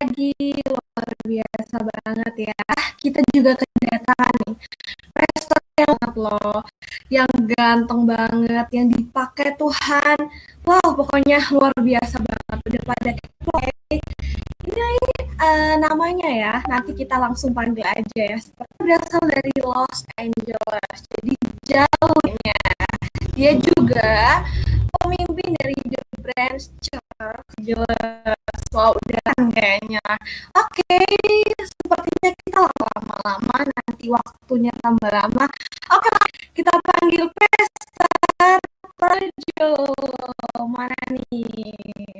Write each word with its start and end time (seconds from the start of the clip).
lagi, 0.00 0.32
luar 0.64 1.08
biasa 1.28 1.76
banget 1.84 2.34
ya. 2.48 2.64
Kita 2.96 3.20
juga 3.36 3.52
kedatangan 3.52 4.32
nih 4.48 4.56
pastor 5.12 5.60
yang 5.76 5.92
banget 6.00 6.12
loh, 6.16 6.60
yang 7.12 7.32
ganteng 7.52 8.02
banget, 8.08 8.66
yang 8.72 8.88
dipakai 8.88 9.52
Tuhan. 9.60 10.18
Wow, 10.64 10.96
pokoknya 10.96 11.44
luar 11.52 11.76
biasa 11.76 12.16
banget. 12.24 12.58
Udah 12.64 12.82
pada 12.88 13.10
kepo 13.12 13.54
Ini 14.60 14.88
uh, 15.40 15.74
namanya 15.80 16.28
ya, 16.32 16.54
nanti 16.64 16.96
kita 16.96 17.20
langsung 17.20 17.52
panggil 17.52 17.84
aja 17.84 18.22
ya. 18.24 18.38
Seperti 18.40 18.76
berasal 18.80 19.22
dari 19.28 19.52
Los 19.60 20.00
Angeles, 20.16 20.98
jadi 21.12 21.34
jauhnya. 21.68 22.60
Dia 23.36 23.52
juga 23.56 24.44
pemimpin 25.00 25.48
dari 25.60 25.76
The 25.84 26.02
Branch 26.24 26.64
Church. 26.80 27.48
Jelas, 27.60 28.49
wow, 28.70 28.94
udah 28.94 29.34
kayaknya. 29.50 30.02
Oke, 30.54 30.78
okay, 30.86 31.42
sepertinya 31.58 32.30
kita 32.46 32.60
lama-lama 32.70 33.58
nanti 33.66 34.06
waktunya 34.06 34.70
tambah 34.78 35.10
lama. 35.10 35.46
Oke, 35.90 36.06
okay, 36.06 36.30
kita 36.54 36.70
panggil 36.78 37.26
Pastor 37.34 38.62
Perjo. 38.94 39.74
Mana 40.70 40.94
nih? 41.10 42.14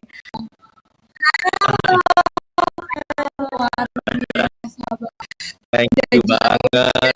Halo. 3.39 3.67
Thank 5.71 5.95
you 6.11 6.21
banget. 6.27 7.15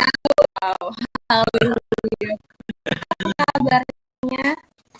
Wow, 0.62 0.95
haleluya. 1.27 2.33
Kabarnya? 3.34 4.47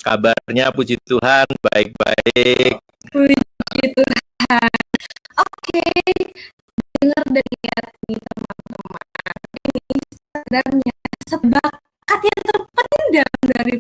Kabarnya 0.03 0.64
puji 0.75 0.98
Tuhan 1.06 1.47
baik-baik. 1.70 2.83
Puji 3.14 3.39
Tuhan. 3.94 4.23
Oke, 4.45 5.81
okay. 5.81 6.12
dengar 7.00 7.25
dan 7.33 7.47
lihat 7.48 7.89
nih 8.05 8.20
teman-teman. 8.20 9.09
Ini 9.64 9.98
sebenarnya 10.12 10.97
sebakat 11.25 12.20
yang 12.20 12.41
terpendam 12.45 13.33
dari 13.48 13.77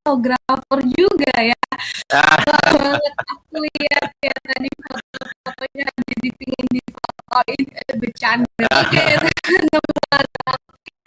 fotografer 0.00 0.80
juga 0.92 1.32
ya. 1.40 1.64
Ah. 2.12 2.36
banget 2.76 3.14
aku 3.24 3.56
lihat 3.62 4.10
ya 4.20 4.34
tadi 4.42 4.68
foto-fotonya 4.84 5.86
jadi 5.86 6.28
pingin 6.34 6.66
difotoin 6.74 7.64
eh, 7.72 7.94
bercanda 7.96 8.74
gitu. 8.90 9.30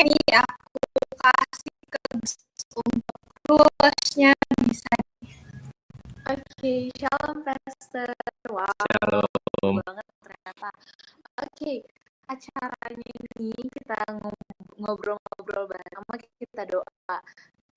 ini 0.01 0.17
aku 0.33 0.81
kasih 1.21 1.77
ke 1.91 2.01
untuk 2.79 3.19
luasnya 3.51 4.33
bisa 4.65 4.95
Oke, 6.23 6.39
okay, 6.55 6.81
shalom 6.95 7.43
pastor. 7.43 8.32
Oke, 11.33 11.49
okay, 11.49 11.77
acaranya 12.29 13.13
ini 13.41 13.65
kita 13.73 13.99
ngobrol-ngobrol 14.77 15.65
bareng 15.65 15.93
sama 15.97 16.15
kita 16.19 16.61
doa. 16.69 17.17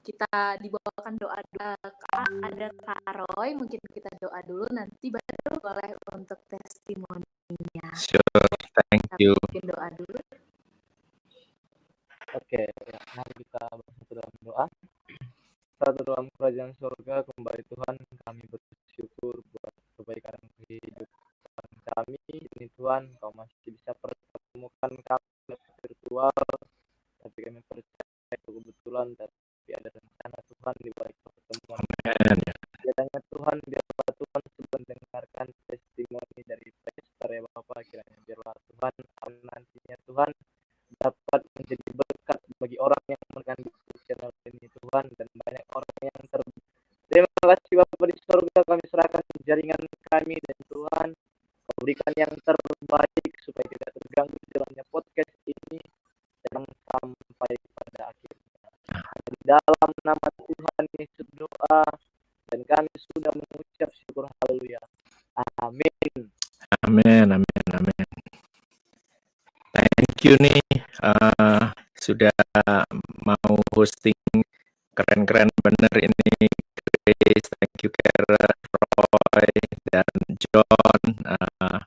Kita 0.06 0.54
dibawakan 0.62 1.14
doa 1.18 1.40
doa 1.50 2.22
ada 2.46 2.68
Kak 2.78 3.10
Roy, 3.10 3.58
mungkin 3.58 3.82
kita 3.90 4.12
doa 4.22 4.38
dulu 4.46 4.66
nanti 4.70 5.10
baru 5.10 5.54
boleh 5.58 5.90
untuk 6.14 6.38
testimoninya. 6.46 7.88
Sure, 7.98 8.50
thank 8.70 9.06
you. 9.18 9.34
Mungkin 9.34 9.64
doa 9.66 9.88
dulu. 9.98 10.20
Oke, 12.36 12.68
okay, 12.68 12.68
mari 13.16 13.32
kita 13.40 13.62
bersatu 13.72 14.12
dalam 14.14 14.34
doa. 14.44 14.66
Satu 15.77 16.00
dalam 16.08 16.27
kerajaan 16.34 16.72
surga 16.77 17.24
kembali 17.32 17.62
Tuhan 17.68 17.94
kami 18.24 18.44
bersyukur 18.48 19.45
Tuhan 22.86 23.11
kau 23.19 23.35
masih 23.35 23.58
bisa 23.67 23.91
pertemukan 23.98 24.92
kami 25.02 25.58
virtual 25.83 26.30
tapi 27.19 27.39
kami 27.42 27.58
percaya 27.67 28.30
itu 28.39 28.63
kebetulan 28.63 29.11
tapi 29.19 29.70
ada 29.74 29.91
rencana 29.91 30.39
Tuhan 30.47 30.74
di 30.86 30.91
balik 30.95 31.19
pertemuan 31.19 31.83
kiranya 32.79 33.20
Tuhan 33.27 33.57
biarlah 33.67 34.11
Tuhan 34.14 34.42
sudah 34.55 34.70
mendengarkan 34.79 35.46
testimoni 35.67 36.41
dari 36.46 36.70
pastor 36.86 37.29
ya 37.35 37.42
Bapak 37.51 37.91
kiranya 37.91 38.19
biarlah 38.23 38.55
Tuhan 38.55 38.95
nantinya 39.27 39.96
Tuhan 40.07 40.30
dapat 41.02 41.41
menjadi 41.58 41.89
berkat 41.91 42.39
bagi 42.63 42.79
orang 42.79 43.05
yang 43.11 43.23
menekan 43.35 43.58
channel 44.07 44.30
ini 44.46 44.70
Tuhan 44.70 45.05
dan 45.19 45.27
banyak 45.35 45.67
orang 45.75 45.98
yang 46.07 46.20
ter 46.30 46.42
terima 47.11 47.42
kasih 47.51 47.83
Bapak 47.83 48.07
di 48.14 48.19
surga 48.23 48.58
kami 48.63 48.85
serahkan 48.86 49.25
jaringan 49.42 49.83
kami 50.07 50.39
dan 50.39 50.58
Tuhan 50.70 51.11
kau 51.67 51.83
berikan 51.83 52.14
yang 52.14 52.30
terbaik 52.46 53.33
supaya 53.42 53.67
tidak 53.67 53.91
terganggu 53.98 54.39
jalannya 54.55 54.85
podcast 54.86 55.35
ini 55.51 55.83
yang 56.46 56.63
sampai 56.63 57.52
pada 57.75 58.14
akhirnya 58.14 58.70
di 59.27 59.35
dalam 59.42 59.90
nama 60.07 60.29
Tuhan 60.39 60.85
Yesus 60.95 61.29
doa 61.35 61.83
dan 62.46 62.61
kami 62.63 62.92
sudah 63.16 63.32
mengucap 63.32 63.90
syukur 63.96 64.28
haleluya 64.28 64.80
amin 65.64 66.28
amin 66.84 67.27
amin 67.32 67.66
amin 67.72 68.08
thank 69.72 70.16
you 70.20 70.36
nih 70.36 70.60
uh, 71.00 71.72
sudah 71.96 72.36
mau 73.24 73.56
hosting 73.72 74.44
keren-keren 74.92 75.48
bener 75.64 76.12
ini 76.12 76.48
Grace, 77.06 77.46
thank 77.54 77.86
you 77.86 77.90
Kara, 77.94 78.50
Roy, 78.98 79.54
dan 79.94 80.18
John. 80.42 81.02
Uh, 81.22 81.78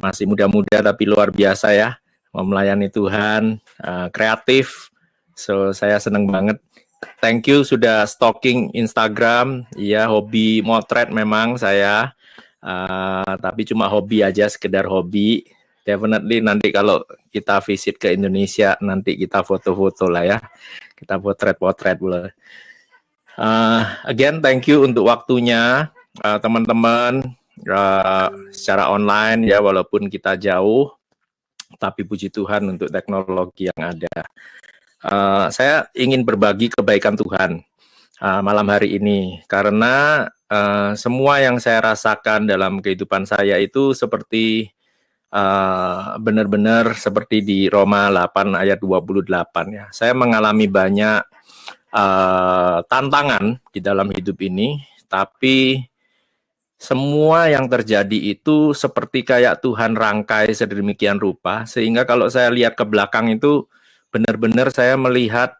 masih 0.00 0.24
muda-muda 0.24 0.80
tapi 0.80 1.04
luar 1.04 1.28
biasa 1.28 1.76
ya, 1.76 2.00
mau 2.32 2.40
melayani 2.40 2.88
Tuhan, 2.88 3.60
uh, 3.84 4.08
kreatif. 4.08 4.88
So 5.36 5.76
saya 5.76 6.00
seneng 6.00 6.24
banget. 6.32 6.56
Thank 7.18 7.50
you 7.50 7.66
sudah 7.66 8.06
stalking 8.06 8.70
Instagram. 8.78 9.66
Iya, 9.74 10.06
hobi 10.06 10.62
motret 10.62 11.10
memang 11.10 11.58
saya. 11.58 12.14
Uh, 12.62 13.34
tapi 13.42 13.66
cuma 13.66 13.90
hobi 13.90 14.22
aja, 14.22 14.46
sekedar 14.46 14.86
hobi. 14.86 15.42
Definitely 15.82 16.38
nanti 16.38 16.70
kalau 16.70 17.02
kita 17.34 17.58
visit 17.66 17.98
ke 17.98 18.14
Indonesia 18.14 18.78
nanti 18.78 19.18
kita 19.18 19.42
foto-foto 19.42 20.06
lah 20.06 20.24
ya. 20.30 20.38
Kita 20.94 21.18
potret-potret 21.18 21.98
boleh 21.98 22.30
uh, 23.38 23.82
again 24.06 24.38
thank 24.38 24.66
you 24.70 24.86
untuk 24.86 25.06
waktunya. 25.10 25.90
Uh, 26.18 26.38
teman-teman 26.42 27.22
uh, 27.70 28.30
secara 28.50 28.90
online 28.90 29.46
ya 29.46 29.58
walaupun 29.58 30.06
kita 30.06 30.38
jauh. 30.38 30.94
Tapi 31.82 32.06
puji 32.06 32.30
Tuhan 32.30 32.78
untuk 32.78 32.90
teknologi 32.90 33.70
yang 33.70 33.94
ada 33.94 34.26
uh, 35.04 35.46
saya 35.52 35.86
ingin 35.94 36.24
berbagi 36.26 36.72
kebaikan 36.72 37.14
Tuhan 37.14 37.62
uh, 38.22 38.40
malam 38.42 38.66
hari 38.70 38.98
ini 38.98 39.42
karena 39.46 40.26
uh, 40.50 40.96
semua 40.98 41.42
yang 41.42 41.60
saya 41.62 41.94
rasakan 41.94 42.48
dalam 42.48 42.82
kehidupan 42.82 43.28
saya 43.28 43.60
itu 43.60 43.94
seperti 43.94 44.72
uh, 45.32 46.16
benar-benar 46.20 46.96
seperti 46.96 47.44
di 47.44 47.58
Roma 47.68 48.08
8 48.12 48.56
ayat 48.56 48.78
28 48.80 49.76
ya. 49.76 49.86
Saya 49.92 50.12
mengalami 50.16 50.66
banyak 50.68 51.22
uh, 51.92 52.78
tantangan 52.88 53.60
di 53.72 53.80
dalam 53.80 54.08
hidup 54.12 54.38
ini, 54.44 54.80
tapi 55.06 55.84
semua 56.78 57.50
yang 57.50 57.66
terjadi 57.66 58.38
itu 58.38 58.70
seperti 58.70 59.26
kayak 59.26 59.58
Tuhan 59.66 59.98
rangkai 59.98 60.54
sedemikian 60.54 61.18
rupa 61.18 61.66
sehingga 61.66 62.06
kalau 62.06 62.30
saya 62.30 62.54
lihat 62.54 62.78
ke 62.78 62.86
belakang 62.86 63.34
itu 63.34 63.66
benar-benar 64.08 64.72
saya 64.72 64.96
melihat 64.96 65.56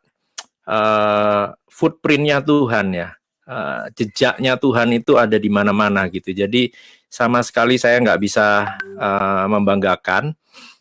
uh, 0.65 1.53
footprintnya 1.69 2.41
Tuhan 2.41 2.93
ya 2.93 3.09
uh, 3.47 3.89
jejaknya 3.93 4.57
Tuhan 4.57 4.93
itu 4.97 5.17
ada 5.21 5.37
di 5.37 5.51
mana-mana 5.53 6.09
gitu 6.09 6.33
jadi 6.33 6.73
sama 7.09 7.41
sekali 7.41 7.81
saya 7.81 7.99
nggak 8.05 8.21
bisa 8.21 8.77
uh, 9.01 9.45
membanggakan. 9.49 10.37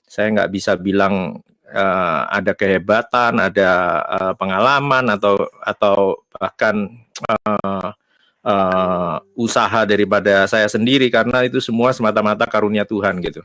Saya 0.07 0.31
nggak 0.35 0.51
bisa 0.51 0.75
bilang 0.75 1.39
uh, 1.71 2.21
ada 2.27 2.51
kehebatan, 2.51 3.39
ada 3.39 3.71
uh, 4.03 4.33
pengalaman 4.35 5.07
atau 5.15 5.47
atau 5.63 6.19
bahkan 6.35 6.91
uh, 7.27 7.95
uh, 8.43 9.15
usaha 9.39 9.87
daripada 9.87 10.45
saya 10.51 10.67
sendiri 10.67 11.07
karena 11.07 11.47
itu 11.47 11.63
semua 11.63 11.95
semata-mata 11.95 12.43
karunia 12.43 12.83
Tuhan 12.83 13.23
gitu. 13.23 13.39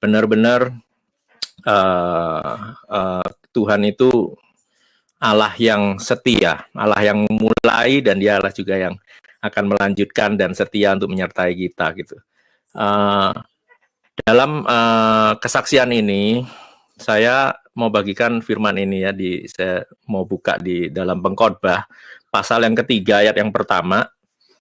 Benar-benar 0.00 0.76
uh, 1.66 2.76
uh, 2.88 3.28
Tuhan 3.52 3.82
itu 3.88 4.36
Allah 5.20 5.56
yang 5.56 5.96
setia, 5.96 6.68
Allah 6.76 7.00
yang 7.00 7.24
mulai 7.28 8.04
dan 8.04 8.20
Dia 8.20 8.36
Allah 8.36 8.52
juga 8.52 8.76
yang 8.76 8.94
akan 9.40 9.64
melanjutkan 9.76 10.36
dan 10.36 10.52
setia 10.56 10.92
untuk 10.96 11.12
menyertai 11.12 11.52
kita 11.56 11.92
gitu. 11.96 12.16
Uh, 12.76 13.32
dalam 14.24 14.64
uh, 14.64 15.36
kesaksian 15.40 15.90
ini 15.92 16.44
saya 16.94 17.56
mau 17.74 17.90
bagikan 17.90 18.38
firman 18.38 18.78
ini 18.78 19.02
ya 19.02 19.10
di 19.10 19.44
saya 19.50 19.82
mau 20.06 20.22
buka 20.22 20.54
di 20.62 20.88
dalam 20.88 21.18
pengkhotbah 21.18 21.90
pasal 22.30 22.62
yang 22.62 22.78
ketiga 22.78 23.18
ayat 23.18 23.34
yang 23.34 23.50
pertama 23.50 24.06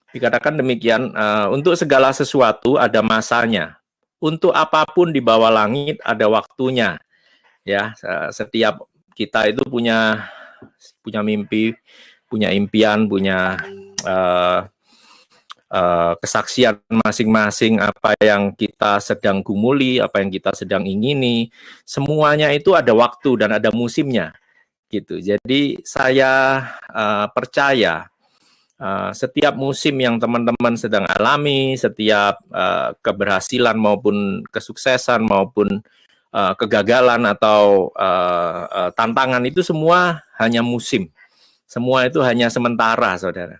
dikatakan 0.10 0.58
demikian 0.58 1.14
uh, 1.14 1.54
untuk 1.54 1.78
segala 1.78 2.10
sesuatu 2.10 2.82
ada 2.82 3.06
masanya 3.06 3.78
untuk 4.24 4.56
apa 4.56 4.88
pun 4.88 5.12
di 5.12 5.20
bawah 5.20 5.52
langit 5.52 6.00
ada 6.00 6.31
waktunya. 6.31 6.96
Ya, 7.68 7.92
setiap 8.31 8.88
kita 9.16 9.52
itu 9.52 9.64
punya 9.68 10.31
punya 11.04 11.20
mimpi, 11.20 11.75
punya 12.28 12.56
impian, 12.56 13.08
punya 13.12 13.60
uh, 14.08 14.68
uh, 15.74 16.14
kesaksian 16.20 16.80
masing-masing 17.04 17.84
apa 17.84 18.16
yang 18.24 18.56
kita 18.56 19.04
sedang 19.04 19.44
gumuli, 19.44 20.00
apa 20.00 20.24
yang 20.24 20.31
kita 20.31 20.56
sedang 20.56 20.88
ingini, 20.88 21.52
semuanya 21.84 22.52
itu 22.56 22.78
ada 22.78 22.96
waktu 22.96 23.44
dan 23.44 23.60
ada 23.60 23.70
musimnya 23.75 24.31
gitu. 24.94 25.18
Jadi 25.18 25.81
saya 25.81 26.62
uh, 26.94 27.28
percaya 27.34 28.12
uh, 28.84 29.12
setiap 29.16 29.56
musim 29.56 29.96
yang 29.96 30.20
teman-teman 30.20 30.76
sedang 30.76 31.08
alami, 31.08 31.80
setiap 31.80 32.44
uh, 32.52 32.92
keberhasilan 33.00 33.80
maupun 33.80 34.44
kesuksesan 34.52 35.24
maupun 35.24 35.80
uh, 36.36 36.54
kegagalan 36.60 37.24
atau 37.24 37.90
uh, 37.96 38.68
uh, 38.68 38.90
tantangan 38.92 39.44
itu 39.48 39.64
semua 39.64 40.28
hanya 40.36 40.60
musim. 40.60 41.08
Semua 41.64 42.06
itu 42.06 42.20
hanya 42.20 42.52
sementara, 42.52 43.16
saudara. 43.16 43.58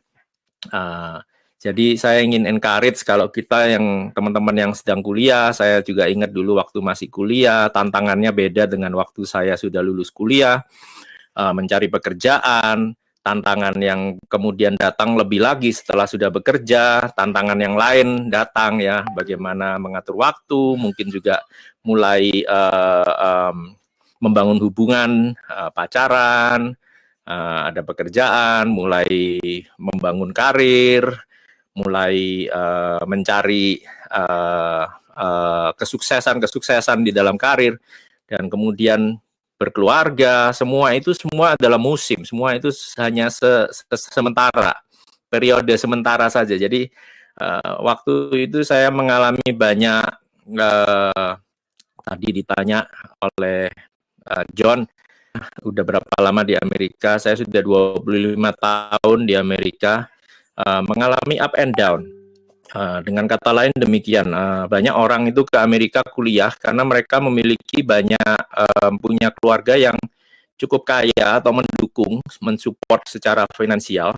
Uh, 0.68 1.24
jadi 1.64 1.96
saya 1.96 2.20
ingin 2.20 2.44
encourage 2.44 3.08
kalau 3.08 3.31
kita 3.31 3.72
yang 3.72 4.12
teman-teman 4.12 4.52
yang 4.68 4.72
sedang 4.75 5.00
kuliah, 5.00 5.56
saya 5.56 5.80
juga 5.80 6.12
ingat 6.12 6.36
dulu 6.36 6.60
waktu 6.60 6.84
masih 6.84 7.08
kuliah, 7.08 7.72
tantangannya 7.72 8.36
beda 8.36 8.68
dengan 8.68 8.92
waktu 9.00 9.24
saya 9.24 9.56
sudah 9.56 9.80
lulus 9.80 10.12
kuliah 10.12 10.60
mencari 11.34 11.88
pekerjaan, 11.88 12.94
tantangan 13.24 13.80
yang 13.80 14.20
kemudian 14.28 14.75
datang 14.75 15.16
lebih 15.16 15.40
lagi 15.40 15.72
setelah 15.72 16.04
sudah 16.04 16.28
bekerja, 16.28 17.08
tantangan 17.16 17.56
yang 17.56 17.80
lain 17.80 18.28
datang 18.28 18.84
ya, 18.84 19.08
bagaimana 19.16 19.80
mengatur 19.80 20.20
waktu, 20.20 20.75
mungkin 20.75 21.08
juga 21.08 21.40
mulai 21.88 22.44
uh, 22.44 23.14
um, 23.16 23.80
membangun 24.20 24.60
hubungan 24.60 25.12
uh, 25.48 25.72
pacaran, 25.72 26.75
uh, 27.24 27.60
ada 27.72 27.80
pekerjaan, 27.80 28.68
mulai 28.68 29.40
membangun 29.80 30.36
karir, 30.36 31.08
mulai 31.80 32.48
uh, 32.52 33.08
mencari 33.08 33.80
uh, 34.12 34.86
uh, 35.16 35.72
kesuksesan-kesuksesan 35.80 37.08
di 37.08 37.16
dalam 37.16 37.40
karir, 37.40 37.80
dan 38.28 38.52
kemudian 38.52 39.16
berkeluarga, 39.63 40.51
semua 40.51 40.92
itu 40.92 41.15
semua 41.15 41.56
adalah 41.56 41.80
musim, 41.80 42.27
semua 42.27 42.56
itu 42.60 42.68
hanya 43.00 43.31
se, 43.31 43.48
se 43.71 43.83
sementara, 44.12 44.75
periode 45.31 45.71
sementara 45.80 46.27
saja. 46.27 46.60
Jadi 46.60 46.92
uh, 47.39 47.80
waktu 47.83 48.48
itu 48.51 48.62
saya 48.68 48.92
mengalami 48.92 49.48
banyak 49.56 50.04
uh, 50.60 51.33
tadi 52.04 52.27
ditanya 52.44 52.83
oleh 53.24 53.71
uh, 54.27 54.44
John 54.51 54.83
udah 55.63 55.83
berapa 55.88 56.15
lama 56.19 56.44
di 56.44 56.60
Amerika? 56.60 57.18
Saya 57.18 57.39
sudah 57.39 57.63
25 57.63 58.38
tahun 58.38 59.19
di 59.25 59.33
Amerika 59.33 60.12
uh, 60.60 60.81
mengalami 60.86 61.39
up 61.39 61.56
and 61.57 61.74
down 61.74 62.23
Eh, 62.74 63.00
dengan 63.06 63.30
kata 63.30 63.54
lain 63.54 63.70
demikian, 63.78 64.34
uh, 64.34 64.66
banyak 64.66 64.98
orang 64.98 65.30
itu 65.30 65.46
ke 65.46 65.62
Amerika 65.62 66.02
kuliah 66.02 66.50
karena 66.58 66.81
mereka 66.81 67.22
memiliki 67.22 67.86
banyak 67.86 68.18
uh, 68.50 68.90
punya 68.98 69.30
keluarga 69.30 69.78
yang 69.78 69.94
cukup 70.58 70.81
kaya 70.81 71.38
atau 71.38 71.54
mendukung, 71.54 72.18
mensupport 72.42 73.06
secara 73.06 73.46
finansial. 73.54 74.18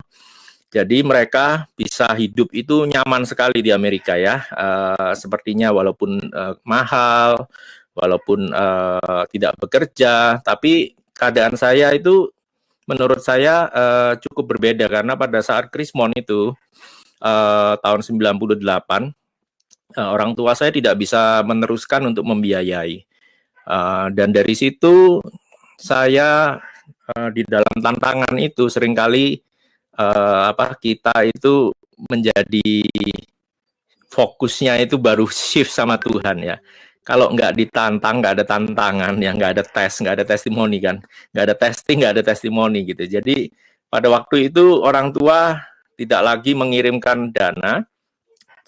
Jadi 0.72 1.04
mereka 1.04 1.68
bisa 1.76 2.08
hidup 2.16 2.48
itu 2.56 2.88
nyaman 2.88 3.28
sekali 3.28 3.60
di 3.60 3.76
Amerika 3.76 4.16
ya. 4.16 4.48
Uh, 4.48 5.12
sepertinya 5.20 5.76
walaupun 5.76 6.16
uh, 6.32 6.56
mahal, 6.64 7.52
walaupun 7.92 8.56
uh, 8.56 9.28
tidak 9.36 9.60
bekerja, 9.60 10.40
tapi 10.40 10.96
keadaan 11.12 11.60
saya 11.60 11.92
itu 11.92 12.32
menurut 12.88 13.20
saya 13.20 13.68
uh, 13.68 14.14
cukup 14.16 14.56
berbeda 14.56 14.88
karena 14.88 15.20
pada 15.20 15.44
saat 15.44 15.68
Krismon 15.68 16.16
itu 16.16 16.56
uh, 17.22 17.74
tahun 17.80 18.02
98 18.04 18.60
uh, 18.60 19.06
eh, 19.96 20.10
orang 20.10 20.36
tua 20.36 20.52
saya 20.58 20.72
tidak 20.74 21.00
bisa 21.00 21.44
meneruskan 21.46 22.12
untuk 22.12 22.28
membiayai. 22.28 23.04
Uh, 23.66 24.14
dan 24.14 24.30
dari 24.30 24.54
situ 24.54 25.22
saya 25.80 26.62
uh, 27.16 27.30
di 27.34 27.42
dalam 27.48 27.78
tantangan 27.82 28.36
itu 28.38 28.70
sering 28.70 28.94
kali 28.94 29.42
uh, 29.98 30.54
apa 30.54 30.78
kita 30.78 31.26
itu 31.26 31.74
menjadi 31.96 32.86
fokusnya 34.12 34.80
itu 34.84 34.96
baru 35.02 35.26
shift 35.34 35.74
sama 35.74 35.98
Tuhan 35.98 36.44
ya. 36.44 36.58
Kalau 37.06 37.30
nggak 37.30 37.54
ditantang, 37.54 38.18
nggak 38.18 38.34
ada 38.42 38.46
tantangan, 38.50 39.14
ya 39.22 39.30
nggak 39.30 39.52
ada 39.54 39.62
tes, 39.62 40.02
nggak 40.02 40.16
ada 40.18 40.26
testimoni 40.26 40.82
kan, 40.82 40.98
nggak 41.30 41.44
ada 41.46 41.54
testing, 41.54 42.02
nggak 42.02 42.14
ada 42.18 42.24
testimoni 42.26 42.82
gitu. 42.82 43.06
Jadi 43.06 43.54
pada 43.94 44.10
waktu 44.10 44.50
itu 44.50 44.82
orang 44.82 45.14
tua 45.14 45.62
tidak 45.96 46.22
lagi 46.22 46.52
mengirimkan 46.54 47.32
dana 47.32 47.84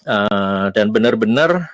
uh, 0.08 0.72
dan 0.72 0.88
benar-benar 0.88 1.68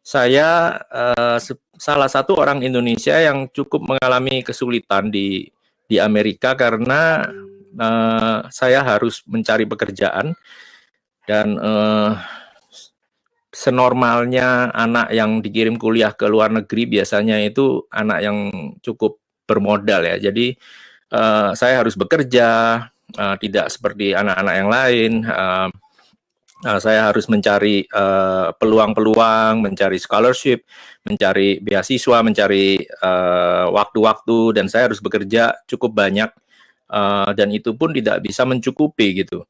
saya 0.00 0.80
uh, 0.88 1.38
salah 1.76 2.08
satu 2.08 2.38
orang 2.40 2.64
Indonesia 2.64 3.14
yang 3.20 3.50
cukup 3.52 3.84
mengalami 3.84 4.40
kesulitan 4.40 5.12
di 5.12 5.50
di 5.90 5.98
Amerika 5.98 6.54
karena 6.54 7.26
uh, 7.76 8.46
saya 8.48 8.80
harus 8.86 9.22
mencari 9.26 9.66
pekerjaan 9.66 10.32
dan 11.26 11.58
uh, 11.58 12.14
senormalnya 13.50 14.70
anak 14.70 15.10
yang 15.10 15.42
dikirim 15.42 15.74
kuliah 15.74 16.14
ke 16.14 16.30
luar 16.30 16.54
negeri 16.54 16.86
biasanya 16.86 17.42
itu 17.42 17.84
anak 17.90 18.18
yang 18.22 18.38
cukup 18.78 19.18
bermodal 19.44 20.06
ya. 20.06 20.16
Jadi 20.30 20.54
uh, 21.10 21.50
saya 21.58 21.82
harus 21.82 21.98
bekerja, 21.98 22.48
uh, 23.16 23.36
tidak 23.40 23.72
seperti 23.72 24.12
anak-anak 24.12 24.54
yang 24.54 24.68
lain. 24.70 25.12
Uh, 25.26 25.68
uh, 26.66 26.78
saya 26.78 27.08
harus 27.08 27.26
mencari 27.26 27.88
peluang-peluang, 28.56 29.54
uh, 29.58 29.64
mencari 29.64 29.96
scholarship, 29.96 30.66
mencari 31.06 31.58
beasiswa, 31.62 32.20
mencari 32.20 32.84
waktu-waktu, 33.72 34.38
uh, 34.52 34.54
dan 34.54 34.66
saya 34.68 34.92
harus 34.92 35.00
bekerja 35.00 35.56
cukup 35.64 35.96
banyak, 35.96 36.30
uh, 36.90 37.30
dan 37.32 37.48
itu 37.54 37.72
pun 37.72 37.94
tidak 37.94 38.20
bisa 38.20 38.44
mencukupi 38.44 39.24
gitu. 39.24 39.46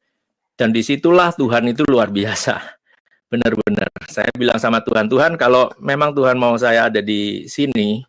Dan 0.55 0.69
di 0.69 0.85
situlah 0.85 1.33
Tuhan 1.33 1.73
itu 1.73 1.81
luar 1.89 2.13
biasa, 2.13 2.61
benar-benar. 3.31 3.89
Saya 4.07 4.29
bilang 4.37 4.61
sama 4.61 4.79
Tuhan, 4.85 5.09
Tuhan 5.09 5.35
kalau 5.35 5.73
memang 5.81 6.13
Tuhan 6.13 6.37
mau 6.37 6.53
saya 6.55 6.87
ada 6.87 7.01
di 7.01 7.49
sini, 7.49 8.05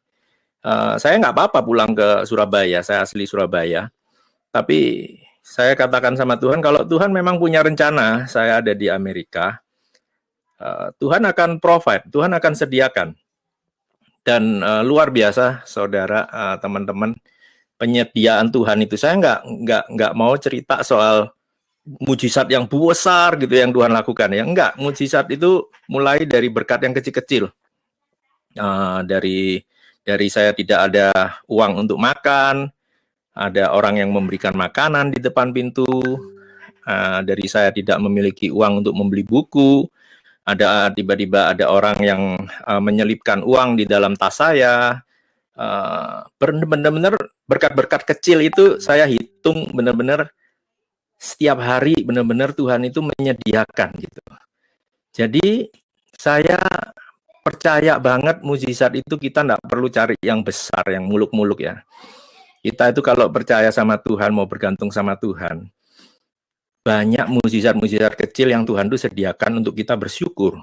uh, 0.63 0.95
saya 1.01 1.19
nggak 1.19 1.35
apa-apa 1.35 1.61
pulang 1.65 1.93
ke 1.97 2.29
Surabaya, 2.29 2.85
saya 2.85 3.03
asli 3.03 3.25
Surabaya, 3.25 3.89
tapi 4.53 5.09
saya 5.43 5.75
katakan 5.75 6.15
sama 6.15 6.39
Tuhan, 6.39 6.63
kalau 6.63 6.87
Tuhan 6.87 7.11
memang 7.11 7.37
punya 7.37 7.67
rencana, 7.67 8.31
saya 8.31 8.63
ada 8.63 8.73
di 8.73 8.87
Amerika, 8.87 9.59
uh, 10.63 10.95
Tuhan 11.03 11.27
akan 11.27 11.59
provide, 11.59 12.07
Tuhan 12.09 12.31
akan 12.31 12.53
sediakan. 12.55 13.09
Dan 14.23 14.63
uh, 14.63 14.87
luar 14.87 15.11
biasa, 15.11 15.67
saudara, 15.67 16.31
uh, 16.31 16.57
teman-teman, 16.63 17.19
penyediaan 17.75 18.55
Tuhan 18.55 18.87
itu. 18.87 18.95
Saya 18.95 19.19
nggak 19.19 19.41
nggak 19.67 19.85
nggak 19.99 20.13
mau 20.15 20.31
cerita 20.39 20.87
soal 20.87 21.35
mujizat 21.83 22.47
yang 22.47 22.71
besar 22.71 23.35
gitu 23.43 23.51
yang 23.51 23.75
Tuhan 23.75 23.91
lakukan 23.91 24.31
ya. 24.31 24.47
Enggak, 24.47 24.79
mujizat 24.79 25.27
itu 25.35 25.67
mulai 25.91 26.23
dari 26.23 26.47
berkat 26.47 26.87
yang 26.87 26.95
kecil-kecil. 26.95 27.51
Uh, 28.55 29.03
dari 29.03 29.59
dari 30.07 30.27
saya 30.31 30.55
tidak 30.55 30.87
ada 30.87 31.11
uang 31.51 31.83
untuk 31.83 31.99
makan, 31.99 32.71
ada 33.33 33.73
orang 33.73 34.01
yang 34.01 34.11
memberikan 34.13 34.53
makanan 34.53 35.13
di 35.13 35.19
depan 35.21 35.51
pintu, 35.57 35.89
uh, 36.85 37.21
dari 37.25 37.47
saya 37.49 37.73
tidak 37.73 37.97
memiliki 38.01 38.53
uang 38.53 38.85
untuk 38.85 38.95
membeli 38.97 39.25
buku, 39.25 39.89
ada 40.43 40.91
tiba-tiba 40.93 41.55
ada 41.55 41.71
orang 41.71 41.99
yang 42.03 42.23
uh, 42.67 42.83
menyelipkan 42.83 43.41
uang 43.41 43.79
di 43.79 43.89
dalam 43.89 44.19
tas 44.19 44.37
saya, 44.43 45.01
uh, 45.57 46.17
benar-benar 46.37 47.17
berkat-berkat 47.47 48.03
kecil 48.17 48.43
itu 48.43 48.83
saya 48.83 49.07
hitung 49.09 49.71
benar-benar 49.73 50.35
setiap 51.23 51.63
hari 51.63 52.03
benar-benar 52.03 52.51
Tuhan 52.53 52.83
itu 52.83 52.99
menyediakan 52.99 53.91
gitu. 54.03 54.23
Jadi 55.15 55.71
saya 56.19 56.59
percaya 57.43 57.99
banget 58.03 58.43
mujizat 58.43 58.95
itu 58.99 59.15
kita 59.19 59.47
tidak 59.47 59.61
perlu 59.63 59.87
cari 59.87 60.19
yang 60.23 60.43
besar, 60.43 60.83
yang 60.91 61.07
muluk-muluk 61.07 61.63
ya. 61.63 61.83
Kita 62.63 62.95
itu 62.95 63.03
kalau 63.03 63.27
percaya 63.27 63.75
sama 63.75 63.99
Tuhan, 63.99 64.31
mau 64.31 64.47
bergantung 64.47 64.95
sama 64.95 65.19
Tuhan, 65.19 65.67
banyak 66.87 67.27
mujizat-mujizat 67.27 68.15
kecil 68.15 68.55
yang 68.55 68.63
Tuhan 68.63 68.87
itu 68.87 68.99
sediakan 69.03 69.63
untuk 69.63 69.75
kita 69.75 69.99
bersyukur. 69.99 70.63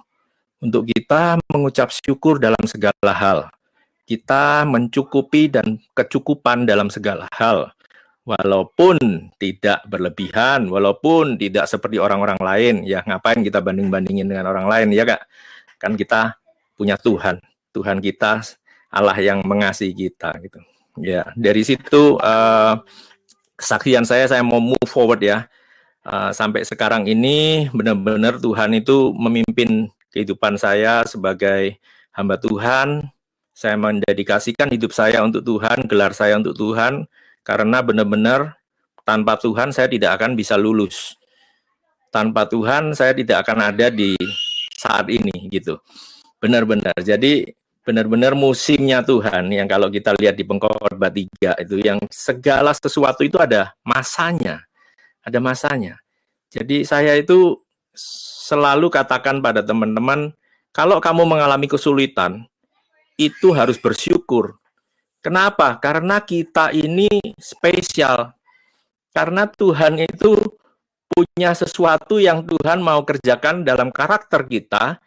Untuk 0.60 0.88
kita 0.88 1.40
mengucap 1.52 1.92
syukur 1.92 2.40
dalam 2.40 2.60
segala 2.68 3.12
hal. 3.12 3.48
Kita 4.04 4.68
mencukupi 4.68 5.48
dan 5.48 5.80
kecukupan 5.96 6.68
dalam 6.68 6.92
segala 6.92 7.28
hal. 7.36 7.72
Walaupun 8.28 9.00
tidak 9.40 9.84
berlebihan, 9.88 10.68
walaupun 10.68 11.40
tidak 11.40 11.68
seperti 11.72 12.00
orang-orang 12.00 12.40
lain, 12.40 12.76
ya 12.84 13.00
ngapain 13.08 13.40
kita 13.40 13.64
banding-bandingin 13.64 14.28
dengan 14.28 14.52
orang 14.52 14.68
lain, 14.68 14.88
ya 14.92 15.08
kak? 15.08 15.24
Kan 15.80 15.96
kita 15.96 16.36
punya 16.76 17.00
Tuhan, 17.00 17.40
Tuhan 17.72 18.04
kita, 18.04 18.44
Allah 18.92 19.18
yang 19.18 19.40
mengasihi 19.44 19.96
kita 19.96 20.36
gitu. 20.44 20.60
Ya, 21.00 21.32
dari 21.40 21.64
situ 21.64 22.20
uh, 22.20 22.76
kesaksian 23.56 24.04
saya 24.04 24.28
saya 24.28 24.44
mau 24.44 24.60
move 24.60 24.88
forward 24.88 25.24
ya. 25.24 25.48
Uh, 26.04 26.32
sampai 26.32 26.64
sekarang 26.64 27.08
ini 27.08 27.68
benar-benar 27.72 28.40
Tuhan 28.40 28.76
itu 28.76 29.12
memimpin 29.16 29.92
kehidupan 30.12 30.60
saya 30.60 31.08
sebagai 31.08 31.80
hamba 32.12 32.36
Tuhan. 32.36 33.08
Saya 33.56 33.76
mendedikasikan 33.76 34.72
hidup 34.72 34.96
saya 34.96 35.20
untuk 35.20 35.44
Tuhan, 35.44 35.84
gelar 35.88 36.16
saya 36.16 36.40
untuk 36.40 36.56
Tuhan 36.56 37.08
karena 37.44 37.84
benar-benar 37.84 38.56
tanpa 39.04 39.36
Tuhan 39.36 39.76
saya 39.76 39.92
tidak 39.92 40.20
akan 40.20 40.36
bisa 40.36 40.56
lulus. 40.56 41.16
Tanpa 42.12 42.48
Tuhan 42.48 42.96
saya 42.96 43.12
tidak 43.12 43.44
akan 43.48 43.72
ada 43.72 43.92
di 43.92 44.16
saat 44.80 45.12
ini 45.12 45.52
gitu. 45.52 45.76
Benar-benar. 46.40 46.96
Jadi 47.04 47.52
benar-benar 47.90 48.38
musimnya 48.38 49.02
Tuhan 49.02 49.50
yang 49.50 49.66
kalau 49.66 49.90
kita 49.90 50.14
lihat 50.14 50.38
di 50.38 50.46
pengkhotbah 50.46 51.10
tiga 51.10 51.58
itu 51.58 51.82
yang 51.82 51.98
segala 52.14 52.70
sesuatu 52.78 53.26
itu 53.26 53.42
ada 53.42 53.74
masanya, 53.82 54.62
ada 55.26 55.42
masanya. 55.42 55.98
Jadi 56.54 56.86
saya 56.86 57.18
itu 57.18 57.58
selalu 57.98 58.94
katakan 58.94 59.42
pada 59.42 59.66
teman-teman, 59.66 60.38
kalau 60.70 61.02
kamu 61.02 61.26
mengalami 61.26 61.66
kesulitan, 61.66 62.46
itu 63.18 63.50
harus 63.58 63.82
bersyukur. 63.82 64.62
Kenapa? 65.26 65.82
Karena 65.82 66.22
kita 66.22 66.70
ini 66.70 67.10
spesial. 67.42 68.38
Karena 69.10 69.50
Tuhan 69.50 69.98
itu 69.98 70.38
punya 71.10 71.58
sesuatu 71.58 72.22
yang 72.22 72.46
Tuhan 72.46 72.86
mau 72.86 73.02
kerjakan 73.02 73.66
dalam 73.66 73.90
karakter 73.90 74.46
kita, 74.46 75.02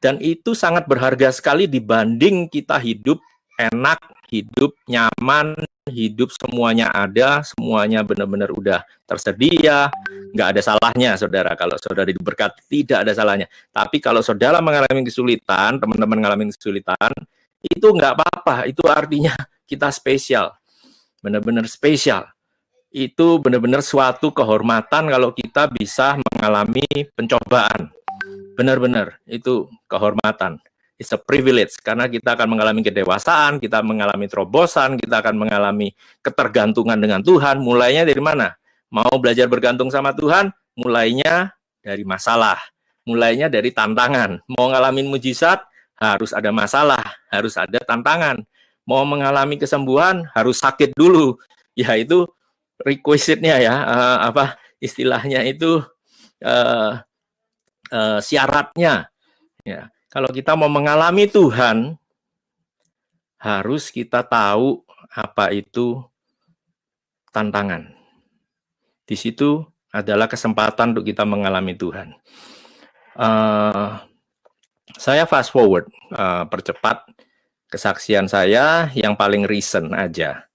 dan 0.00 0.16
itu 0.24 0.56
sangat 0.56 0.88
berharga 0.88 1.28
sekali 1.28 1.68
dibanding 1.68 2.48
kita 2.48 2.80
hidup 2.80 3.20
enak, 3.60 4.00
hidup 4.32 4.72
nyaman, 4.88 5.52
hidup 5.92 6.32
semuanya 6.32 6.88
ada, 6.88 7.44
semuanya 7.44 8.00
benar-benar 8.00 8.48
udah 8.48 8.80
tersedia, 9.04 9.92
nggak 10.32 10.48
ada 10.56 10.60
salahnya, 10.64 11.10
saudara. 11.20 11.52
Kalau 11.52 11.76
saudara 11.76 12.08
diberkat, 12.08 12.56
tidak 12.64 13.04
ada 13.04 13.12
salahnya. 13.12 13.46
Tapi 13.68 14.00
kalau 14.00 14.24
saudara 14.24 14.64
mengalami 14.64 15.04
kesulitan, 15.04 15.76
teman-teman 15.76 16.16
mengalami 16.16 16.48
kesulitan, 16.48 17.12
itu 17.60 17.86
nggak 17.92 18.16
apa-apa. 18.16 18.64
Itu 18.64 18.88
artinya 18.88 19.36
kita 19.68 19.92
spesial, 19.92 20.56
benar-benar 21.20 21.68
spesial. 21.68 22.24
Itu 22.90 23.38
benar-benar 23.38 23.86
suatu 23.86 24.34
kehormatan 24.34 25.12
kalau 25.12 25.30
kita 25.30 25.70
bisa 25.70 26.18
mengalami 26.18 26.88
pencobaan 27.14 27.99
benar-benar 28.60 29.16
itu 29.24 29.72
kehormatan. 29.88 30.60
It's 31.00 31.16
a 31.16 31.16
privilege 31.16 31.80
karena 31.80 32.12
kita 32.12 32.36
akan 32.36 32.52
mengalami 32.52 32.84
kedewasaan, 32.84 33.56
kita 33.56 33.80
mengalami 33.80 34.28
terobosan, 34.28 35.00
kita 35.00 35.24
akan 35.24 35.48
mengalami 35.48 35.96
ketergantungan 36.20 37.00
dengan 37.00 37.24
Tuhan. 37.24 37.56
Mulainya 37.64 38.04
dari 38.04 38.20
mana? 38.20 38.52
Mau 38.92 39.08
belajar 39.16 39.48
bergantung 39.48 39.88
sama 39.88 40.12
Tuhan, 40.12 40.52
mulainya 40.76 41.56
dari 41.80 42.04
masalah, 42.04 42.60
mulainya 43.08 43.48
dari 43.48 43.72
tantangan. 43.72 44.44
Mau 44.44 44.68
ngalamin 44.68 45.08
mujizat, 45.08 45.64
harus 45.96 46.36
ada 46.36 46.52
masalah, 46.52 47.16
harus 47.32 47.56
ada 47.56 47.80
tantangan. 47.80 48.44
Mau 48.84 49.00
mengalami 49.08 49.56
kesembuhan, 49.56 50.28
harus 50.36 50.60
sakit 50.60 50.92
dulu. 50.92 51.36
Ya 51.78 51.96
itu 51.96 52.26
requisite-nya 52.82 53.62
ya, 53.62 53.72
uh, 53.72 54.18
apa 54.26 54.58
istilahnya 54.82 55.46
itu 55.46 55.80
uh, 56.44 56.92
uh, 57.92 58.18
syaratnya. 58.22 59.10
Ya, 59.66 59.92
kalau 60.08 60.32
kita 60.32 60.56
mau 60.56 60.72
mengalami 60.72 61.28
Tuhan, 61.28 62.00
harus 63.40 63.88
kita 63.92 64.24
tahu 64.24 64.82
apa 65.12 65.52
itu 65.52 66.02
tantangan. 67.34 67.92
Di 69.06 69.16
situ 69.18 69.64
adalah 69.90 70.30
kesempatan 70.30 70.94
untuk 70.94 71.06
kita 71.06 71.26
mengalami 71.26 71.74
Tuhan. 71.74 72.14
Uh, 73.18 73.98
saya 74.94 75.26
fast 75.26 75.50
forward, 75.50 75.90
uh, 76.14 76.46
percepat 76.46 77.02
kesaksian 77.70 78.26
saya 78.26 78.90
yang 78.94 79.14
paling 79.14 79.46
recent 79.46 79.94
aja. 79.94 80.46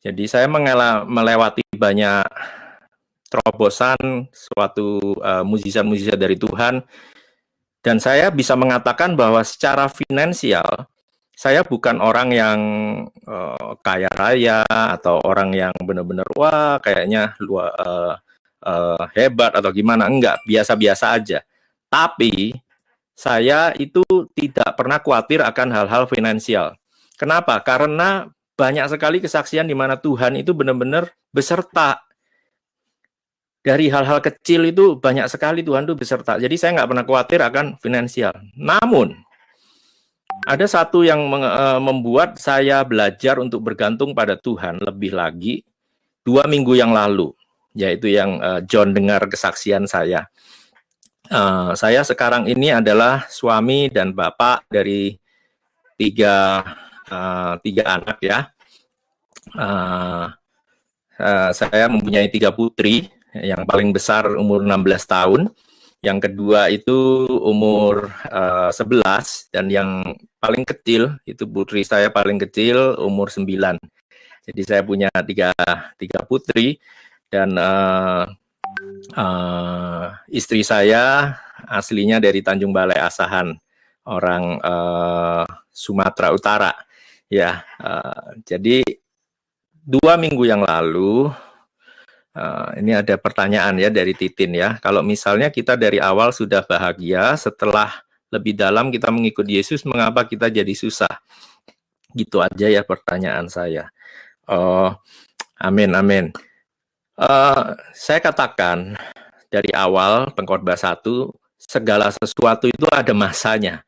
Jadi 0.00 0.24
saya 0.24 0.48
melewati 0.48 1.62
banyak 1.76 2.24
terobosan 3.30 4.26
suatu 4.34 4.98
uh, 5.22 5.46
mujizat-mujizat 5.46 6.18
dari 6.18 6.34
Tuhan. 6.34 6.82
Dan 7.80 7.96
saya 7.96 8.28
bisa 8.28 8.58
mengatakan 8.58 9.16
bahwa 9.16 9.40
secara 9.40 9.88
finansial 9.88 10.90
saya 11.32 11.64
bukan 11.64 12.04
orang 12.04 12.28
yang 12.36 12.58
uh, 13.24 13.72
kaya 13.80 14.12
raya 14.12 14.60
atau 14.68 15.16
orang 15.24 15.56
yang 15.56 15.72
benar-benar 15.80 16.28
wah 16.36 16.76
kayaknya 16.84 17.32
luar 17.40 17.72
uh, 17.80 18.12
uh, 18.60 19.04
hebat 19.16 19.56
atau 19.56 19.72
gimana. 19.72 20.04
Enggak 20.04 20.44
biasa-biasa 20.44 21.16
aja. 21.16 21.40
Tapi 21.88 22.52
saya 23.16 23.72
itu 23.80 24.04
tidak 24.36 24.76
pernah 24.76 25.00
khawatir 25.00 25.40
akan 25.40 25.68
hal-hal 25.72 26.04
finansial. 26.12 26.76
Kenapa? 27.16 27.56
Karena 27.64 28.28
banyak 28.52 28.92
sekali 28.92 29.24
kesaksian 29.24 29.64
di 29.64 29.72
mana 29.72 29.96
Tuhan 29.96 30.36
itu 30.36 30.52
benar-benar 30.52 31.08
beserta 31.32 32.04
dari 33.60 33.92
hal-hal 33.92 34.24
kecil 34.24 34.64
itu 34.72 34.96
banyak 34.96 35.28
sekali 35.28 35.60
Tuhan 35.60 35.84
itu 35.84 35.92
beserta. 35.92 36.40
Jadi 36.40 36.56
saya 36.56 36.80
nggak 36.80 36.88
pernah 36.88 37.04
khawatir 37.04 37.40
akan 37.44 37.66
finansial. 37.76 38.32
Namun 38.56 39.12
ada 40.48 40.64
satu 40.64 41.04
yang 41.04 41.20
eh, 41.36 41.80
membuat 41.80 42.40
saya 42.40 42.80
belajar 42.88 43.36
untuk 43.36 43.60
bergantung 43.60 44.16
pada 44.16 44.40
Tuhan 44.40 44.80
lebih 44.80 45.12
lagi 45.12 45.60
dua 46.24 46.48
minggu 46.48 46.72
yang 46.72 46.96
lalu, 46.96 47.36
yaitu 47.76 48.08
yang 48.08 48.40
eh, 48.40 48.60
John 48.64 48.96
dengar 48.96 49.28
kesaksian 49.28 49.84
saya. 49.84 50.24
Uh, 51.30 51.78
saya 51.78 52.02
sekarang 52.02 52.50
ini 52.50 52.74
adalah 52.74 53.22
suami 53.30 53.86
dan 53.86 54.10
bapak 54.10 54.66
dari 54.66 55.14
tiga 55.94 56.58
tiga 57.62 57.82
anak 57.86 58.18
ya. 58.18 58.50
Saya 61.54 61.86
mempunyai 61.86 62.26
tiga 62.34 62.50
putri 62.50 63.06
yang 63.34 63.62
paling 63.66 63.94
besar 63.94 64.26
umur 64.34 64.62
16 64.66 65.06
tahun, 65.06 65.42
yang 66.00 66.16
kedua 66.16 66.72
itu 66.72 67.28
umur 67.28 68.08
uh, 68.32 68.72
eh, 68.72 69.12
11 69.20 69.52
dan 69.52 69.68
yang 69.68 69.90
paling 70.40 70.64
kecil 70.64 71.20
itu 71.28 71.44
putri 71.44 71.84
saya 71.84 72.08
paling 72.08 72.40
kecil 72.40 72.96
umur 72.96 73.28
9. 73.28 73.46
Jadi 74.48 74.62
saya 74.64 74.80
punya 74.80 75.12
tiga 75.28 75.52
tiga 76.00 76.24
putri 76.24 76.80
dan 77.28 77.52
uh, 77.60 78.24
uh, 79.12 80.06
istri 80.32 80.64
saya 80.64 81.36
aslinya 81.68 82.16
dari 82.16 82.40
Tanjung 82.40 82.72
Balai 82.72 82.96
Asahan, 82.96 83.52
orang 84.08 84.56
uh, 84.64 85.44
Sumatera 85.68 86.32
Utara. 86.32 86.72
Ya, 87.30 87.62
uh, 87.78 88.40
jadi 88.42 88.82
dua 89.84 90.16
minggu 90.16 90.48
yang 90.48 90.64
lalu 90.64 91.30
Uh, 92.30 92.70
ini 92.78 92.94
ada 92.94 93.18
pertanyaan 93.18 93.74
ya 93.74 93.90
dari 93.90 94.14
Titin 94.14 94.54
ya. 94.54 94.78
Kalau 94.78 95.02
misalnya 95.02 95.50
kita 95.50 95.74
dari 95.74 95.98
awal 95.98 96.30
sudah 96.30 96.62
bahagia, 96.62 97.34
setelah 97.34 98.06
lebih 98.30 98.54
dalam 98.54 98.94
kita 98.94 99.10
mengikut 99.10 99.42
Yesus, 99.42 99.82
mengapa 99.82 100.22
kita 100.22 100.46
jadi 100.46 100.70
susah? 100.70 101.10
Gitu 102.14 102.38
aja 102.38 102.70
ya 102.70 102.86
pertanyaan 102.86 103.50
saya. 103.50 103.90
Oh, 104.46 104.94
amin, 105.58 105.90
amin. 105.90 106.24
Uh, 107.18 107.74
saya 107.90 108.22
katakan 108.22 108.94
dari 109.50 109.74
awal 109.74 110.30
pengkhotbah 110.30 110.78
satu, 110.78 111.34
segala 111.58 112.14
sesuatu 112.14 112.70
itu 112.70 112.86
ada 112.94 113.10
masanya. 113.10 113.82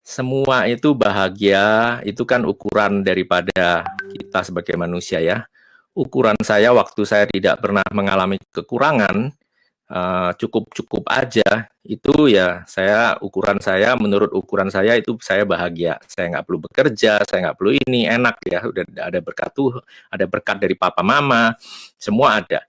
Semua 0.00 0.66
itu 0.66 0.96
bahagia, 0.96 2.00
itu 2.02 2.24
kan 2.24 2.48
ukuran 2.48 3.04
daripada 3.04 3.84
kita 4.16 4.40
sebagai 4.40 4.74
manusia 4.74 5.20
ya 5.20 5.46
ukuran 5.92 6.36
saya 6.40 6.72
waktu 6.72 7.02
saya 7.04 7.24
tidak 7.28 7.60
pernah 7.60 7.84
mengalami 7.92 8.40
kekurangan 8.52 9.32
cukup-cukup 10.40 11.04
uh, 11.08 11.20
aja. 11.20 11.68
Itu 11.82 12.30
ya 12.30 12.62
saya 12.70 13.18
ukuran 13.18 13.58
saya 13.58 13.98
menurut 13.98 14.30
ukuran 14.32 14.70
saya 14.70 14.96
itu 14.96 15.18
saya 15.20 15.42
bahagia. 15.44 15.98
Saya 16.06 16.32
nggak 16.32 16.44
perlu 16.46 16.60
bekerja 16.64 17.20
saya 17.26 17.38
nggak 17.50 17.56
perlu 17.58 17.72
ini 17.76 18.08
enak 18.08 18.36
ya. 18.46 18.64
Udah 18.64 18.84
ada 18.88 19.18
berkat 19.20 19.50
tuh 19.52 19.82
ada 20.08 20.24
berkat 20.24 20.56
dari 20.62 20.78
papa 20.78 21.02
mama 21.04 21.52
semua 22.00 22.40
ada. 22.40 22.64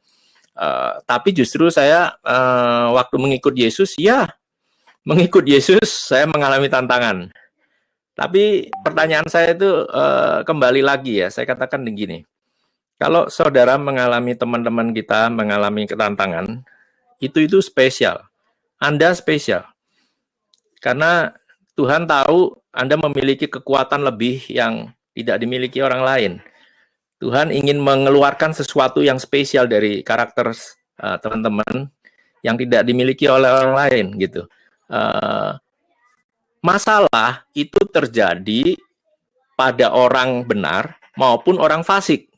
Uh, 0.53 1.01
tapi 1.09 1.33
justru 1.33 1.69
saya 1.73 2.13
uh, 2.21 2.93
waktu 2.93 3.17
mengikut 3.17 3.57
Yesus 3.57 3.97
ya 3.97 4.29
mengikut 5.01 5.45
Yesus 5.47 5.87
saya 5.87 6.27
mengalami 6.27 6.67
tantangan. 6.67 7.31
Tapi 8.13 8.69
pertanyaan 8.85 9.25
saya 9.25 9.57
itu 9.57 9.65
uh, 9.89 10.45
kembali 10.45 10.85
lagi 10.85 11.23
ya. 11.23 11.33
Saya 11.33 11.49
katakan 11.49 11.81
begini 11.81 12.21
kalau 13.01 13.27
saudara 13.27 13.75
mengalami 13.75 14.37
teman-teman 14.37 14.93
kita 14.93 15.27
mengalami 15.27 15.89
ketantangan, 15.89 16.61
itu 17.19 17.47
itu 17.47 17.59
spesial. 17.59 18.23
Anda 18.79 19.15
spesial. 19.15 19.63
Karena 20.83 21.31
Tuhan 21.73 22.05
tahu 22.05 22.53
Anda 22.73 22.99
memiliki 22.99 23.47
kekuatan 23.47 24.03
lebih 24.03 24.43
yang 24.49 24.91
tidak 25.13 25.39
dimiliki 25.39 25.79
orang 25.79 26.03
lain. 26.03 26.33
Tuhan 27.23 27.55
ingin 27.55 27.79
mengeluarkan 27.79 28.51
sesuatu 28.51 28.99
yang 28.99 29.15
spesial 29.15 29.69
dari 29.69 30.03
karakter 30.03 30.51
uh, 30.99 31.17
teman-teman 31.23 31.87
yang 32.43 32.59
tidak 32.59 32.83
dimiliki 32.83 33.31
oleh 33.31 33.47
orang 33.47 33.73
lain 33.77 34.05
gitu. 34.19 34.43
Uh, 34.91 35.55
masalah 36.59 37.47
itu 37.55 37.79
terjadi 37.87 38.75
pada 39.55 39.95
orang 39.95 40.43
benar 40.43 40.99
maupun 41.15 41.61
orang 41.61 41.85
fasik. 41.85 42.32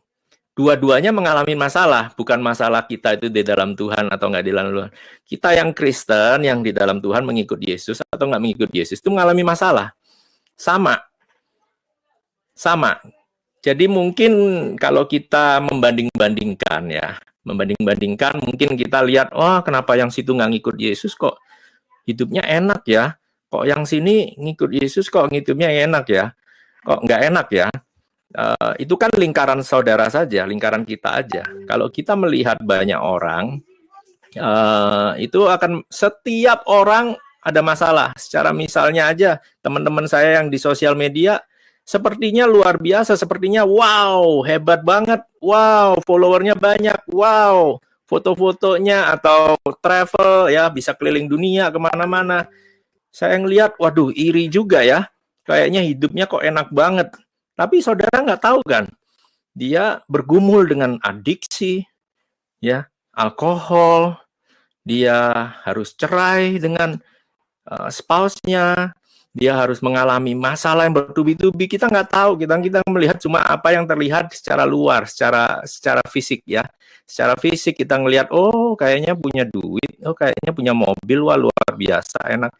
Dua-duanya 0.55 1.11
mengalami 1.11 1.51
masalah, 1.51 2.15
bukan 2.15 2.39
masalah 2.39 2.87
kita 2.87 3.19
itu 3.19 3.27
di 3.27 3.43
dalam 3.43 3.75
Tuhan 3.75 4.07
atau 4.07 4.31
nggak 4.31 4.43
di 4.47 4.51
dalam 4.55 4.71
Tuhan. 4.71 4.89
Kita 5.27 5.51
yang 5.51 5.75
Kristen, 5.75 6.47
yang 6.47 6.63
di 6.63 6.71
dalam 6.71 7.03
Tuhan 7.03 7.27
mengikut 7.27 7.59
Yesus 7.59 7.99
atau 7.99 8.23
nggak 8.23 8.39
mengikut 8.39 8.71
Yesus 8.71 9.03
itu 9.03 9.11
mengalami 9.11 9.43
masalah. 9.43 9.91
Sama. 10.55 11.03
Sama. 12.55 13.03
Jadi 13.59 13.91
mungkin 13.91 14.31
kalau 14.79 15.03
kita 15.03 15.59
membanding-bandingkan 15.59 16.87
ya, 16.87 17.19
membanding-bandingkan 17.43 18.39
mungkin 18.39 18.79
kita 18.79 19.03
lihat, 19.03 19.35
oh 19.35 19.59
kenapa 19.59 19.99
yang 19.99 20.07
situ 20.07 20.31
nggak 20.31 20.55
ngikut 20.55 20.75
Yesus 20.79 21.19
kok 21.19 21.35
hidupnya 22.07 22.47
enak 22.47 22.87
ya, 22.87 23.19
kok 23.51 23.67
yang 23.67 23.83
sini 23.83 24.39
ngikut 24.39 24.71
Yesus 24.71 25.11
kok 25.11 25.27
hidupnya 25.35 25.67
enak 25.67 26.05
ya, 26.07 26.31
kok 26.79 27.03
nggak 27.03 27.21
enak 27.27 27.47
ya. 27.51 27.67
Uh, 28.35 28.75
itu 28.75 28.99
kan 28.99 29.07
lingkaran 29.15 29.63
saudara 29.63 30.11
saja, 30.11 30.43
lingkaran 30.43 30.83
kita 30.83 31.23
aja. 31.23 31.47
Kalau 31.71 31.87
kita 31.87 32.19
melihat 32.19 32.59
banyak 32.59 32.99
orang, 32.99 33.63
uh, 34.35 35.15
itu 35.15 35.47
akan 35.47 35.87
setiap 35.87 36.67
orang 36.67 37.15
ada 37.39 37.63
masalah. 37.63 38.11
Secara 38.19 38.51
misalnya 38.51 39.07
aja, 39.07 39.39
teman-teman 39.63 40.03
saya 40.03 40.43
yang 40.43 40.51
di 40.51 40.59
sosial 40.59 40.99
media, 40.99 41.39
sepertinya 41.87 42.43
luar 42.43 42.75
biasa, 42.75 43.15
sepertinya 43.15 43.63
wow, 43.63 44.43
hebat 44.43 44.83
banget, 44.83 45.23
wow, 45.39 45.95
followernya 46.03 46.59
banyak, 46.59 46.99
wow, 47.15 47.79
foto-fotonya 48.03 49.15
atau 49.15 49.55
travel 49.79 50.51
ya 50.51 50.67
bisa 50.67 50.91
keliling 50.91 51.31
dunia 51.31 51.71
ke 51.71 51.79
mana-mana. 51.79 52.51
Saya 53.15 53.39
ngelihat, 53.39 53.79
waduh, 53.79 54.11
iri 54.11 54.51
juga 54.51 54.83
ya. 54.83 55.07
Kayaknya 55.47 55.87
hidupnya 55.87 56.25
kok 56.27 56.43
enak 56.43 56.67
banget 56.73 57.15
tapi 57.55 57.79
saudara 57.79 58.21
nggak 58.21 58.43
tahu 58.43 58.59
kan, 58.67 58.85
dia 59.55 60.03
bergumul 60.11 60.67
dengan 60.67 60.99
adiksi, 60.99 61.87
ya, 62.59 62.91
alkohol, 63.15 64.19
dia 64.83 65.49
harus 65.63 65.95
cerai 65.95 66.59
dengan 66.59 66.99
uh, 67.71 67.89
spouse-nya, 67.89 68.91
dia 69.35 69.51
harus 69.55 69.79
mengalami 69.79 70.35
masalah 70.35 70.87
yang 70.87 70.95
bertubi-tubi. 70.95 71.67
Kita 71.71 71.87
nggak 71.87 72.11
tahu, 72.11 72.31
kita 72.39 72.55
kita 72.59 72.79
melihat 72.91 73.17
cuma 73.19 73.43
apa 73.43 73.71
yang 73.71 73.87
terlihat 73.87 74.31
secara 74.35 74.67
luar, 74.67 75.07
secara 75.07 75.63
secara 75.63 76.03
fisik 76.07 76.43
ya. 76.43 76.67
Secara 77.05 77.37
fisik 77.37 77.77
kita 77.77 78.01
ngelihat, 78.01 78.33
oh 78.33 78.73
kayaknya 78.73 79.13
punya 79.13 79.45
duit, 79.45 79.93
oh 80.03 80.17
kayaknya 80.17 80.51
punya 80.51 80.73
mobil, 80.73 81.19
wah 81.21 81.37
luar 81.37 81.71
biasa, 81.77 82.17
enak. 82.33 82.51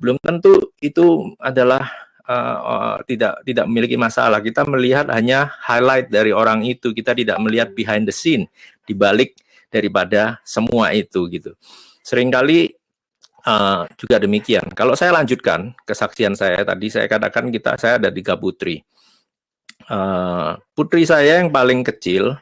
Belum 0.00 0.16
tentu 0.24 0.72
itu 0.80 1.36
adalah 1.36 1.84
uh, 2.30 2.96
tidak 3.04 3.42
tidak 3.42 3.64
memiliki 3.66 3.98
masalah. 3.98 4.38
Kita 4.38 4.62
melihat 4.66 5.10
hanya 5.10 5.50
highlight 5.66 6.08
dari 6.08 6.30
orang 6.30 6.62
itu. 6.62 6.94
Kita 6.94 7.12
tidak 7.12 7.36
melihat 7.42 7.74
behind 7.74 8.06
the 8.06 8.14
scene 8.14 8.46
di 8.86 8.94
balik 8.94 9.34
daripada 9.70 10.38
semua 10.46 10.94
itu 10.94 11.26
gitu. 11.30 11.54
Seringkali 12.02 12.74
uh, 13.46 13.86
juga 13.98 14.16
demikian. 14.18 14.66
Kalau 14.74 14.94
saya 14.98 15.14
lanjutkan 15.14 15.74
kesaksian 15.86 16.34
saya 16.34 16.62
tadi 16.62 16.90
saya 16.90 17.06
katakan 17.06 17.48
kita 17.50 17.78
saya 17.78 17.98
ada 17.98 18.10
tiga 18.10 18.34
putri. 18.38 18.82
Uh, 19.90 20.54
putri 20.76 21.02
saya 21.02 21.42
yang 21.42 21.50
paling 21.50 21.82
kecil 21.82 22.38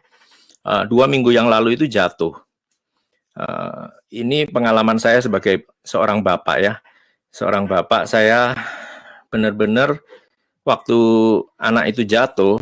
uh, 0.69 0.85
dua 0.85 1.09
minggu 1.09 1.33
yang 1.33 1.49
lalu 1.49 1.77
itu 1.79 1.89
jatuh. 1.89 2.35
Uh, 3.39 3.87
ini 4.11 4.51
pengalaman 4.51 4.99
saya 4.99 5.23
sebagai 5.23 5.69
seorang 5.87 6.21
bapak 6.25 6.59
ya. 6.59 6.75
Seorang 7.29 7.69
bapak 7.69 8.09
saya 8.09 8.57
benar-benar 9.29 10.01
waktu 10.65 10.99
anak 11.57 11.97
itu 11.97 12.05
jatuh, 12.05 12.61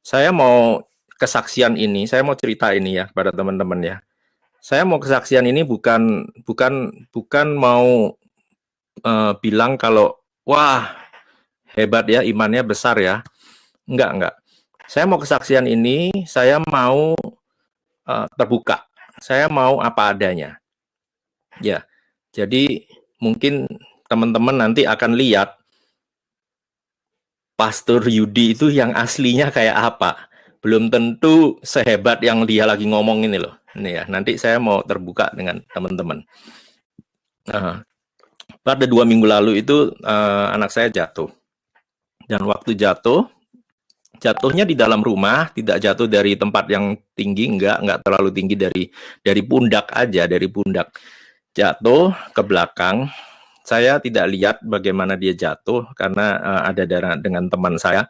saya 0.00 0.32
mau 0.32 0.84
kesaksian 1.20 1.76
ini, 1.76 2.04
saya 2.08 2.24
mau 2.24 2.36
cerita 2.36 2.72
ini 2.72 3.00
ya 3.00 3.08
kepada 3.08 3.32
teman-teman 3.32 3.80
ya. 3.80 3.96
Saya 4.64 4.88
mau 4.88 4.96
kesaksian 4.96 5.44
ini 5.44 5.60
bukan 5.60 6.24
bukan 6.48 7.04
bukan 7.12 7.52
mau 7.52 8.16
uh, 9.04 9.32
bilang 9.44 9.76
kalau 9.76 10.16
wah 10.48 10.88
hebat 11.76 12.08
ya 12.08 12.24
imannya 12.24 12.64
besar 12.64 12.96
ya. 12.96 13.20
Enggak, 13.84 14.10
enggak. 14.16 14.34
Saya 14.88 15.04
mau 15.04 15.20
kesaksian 15.20 15.68
ini, 15.68 16.12
saya 16.24 16.60
mau 16.64 17.12
uh, 18.08 18.26
terbuka. 18.36 18.84
Saya 19.20 19.48
mau 19.52 19.80
apa 19.80 20.12
adanya. 20.12 20.60
Ya. 21.60 21.84
Jadi 22.32 22.88
mungkin 23.20 23.68
teman-teman 24.08 24.56
nanti 24.56 24.84
akan 24.84 25.16
lihat 25.16 25.56
Pastor 27.54 28.02
Yudi 28.10 28.58
itu 28.58 28.70
yang 28.70 28.90
aslinya 28.94 29.54
kayak 29.54 29.76
apa. 29.94 30.30
Belum 30.58 30.88
tentu 30.88 31.60
sehebat 31.60 32.24
yang 32.24 32.42
dia 32.48 32.66
lagi 32.66 32.88
ngomong 32.88 33.28
ini 33.28 33.38
loh. 33.38 33.54
Ini 33.74 33.90
ya, 33.90 34.02
nanti 34.06 34.38
saya 34.38 34.62
mau 34.62 34.82
terbuka 34.86 35.34
dengan 35.34 35.60
teman-teman. 35.70 36.22
Nah, 37.50 37.82
pada 38.64 38.84
dua 38.86 39.04
minggu 39.04 39.26
lalu 39.26 39.60
itu 39.60 39.92
uh, 40.02 40.46
anak 40.54 40.70
saya 40.72 40.88
jatuh. 40.88 41.28
Dan 42.24 42.48
waktu 42.48 42.72
jatuh, 42.72 43.28
jatuhnya 44.16 44.64
di 44.64 44.72
dalam 44.72 45.04
rumah, 45.04 45.52
tidak 45.52 45.82
jatuh 45.84 46.08
dari 46.08 46.38
tempat 46.40 46.64
yang 46.72 46.96
tinggi, 47.12 47.50
enggak, 47.52 47.84
enggak 47.84 48.00
terlalu 48.00 48.30
tinggi 48.32 48.56
dari 48.56 48.84
dari 49.20 49.42
pundak 49.44 49.92
aja, 49.92 50.24
dari 50.24 50.48
pundak. 50.48 50.96
Jatuh 51.52 52.16
ke 52.32 52.42
belakang, 52.42 53.12
saya 53.64 53.96
tidak 53.96 54.28
lihat 54.28 54.56
bagaimana 54.60 55.16
dia 55.16 55.32
jatuh 55.32 55.88
karena 55.96 56.36
uh, 56.36 56.62
ada 56.68 56.84
darah 56.84 57.16
dengan 57.16 57.48
teman 57.48 57.80
saya. 57.80 58.04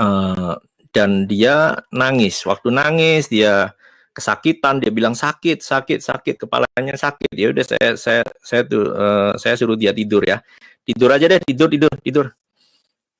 Uh, 0.00 0.56
dan 0.88 1.28
dia 1.28 1.76
nangis. 1.92 2.40
Waktu 2.48 2.72
nangis 2.72 3.28
dia 3.28 3.76
kesakitan. 4.16 4.80
Dia 4.80 4.88
bilang 4.88 5.12
sakit 5.12 5.60
sakit 5.60 6.00
sakit. 6.00 6.34
Kepalanya 6.48 6.96
sakit. 6.96 7.32
Ya 7.36 7.52
udah 7.52 7.64
saya 7.64 7.88
saya 8.00 8.22
saya 8.40 8.62
tuh 8.64 8.88
uh, 8.88 9.32
saya 9.36 9.52
suruh 9.60 9.76
dia 9.76 9.92
tidur 9.92 10.24
ya. 10.24 10.40
Tidur 10.80 11.12
aja 11.12 11.28
deh 11.28 11.40
tidur 11.44 11.68
tidur 11.68 11.92
tidur. 12.00 12.26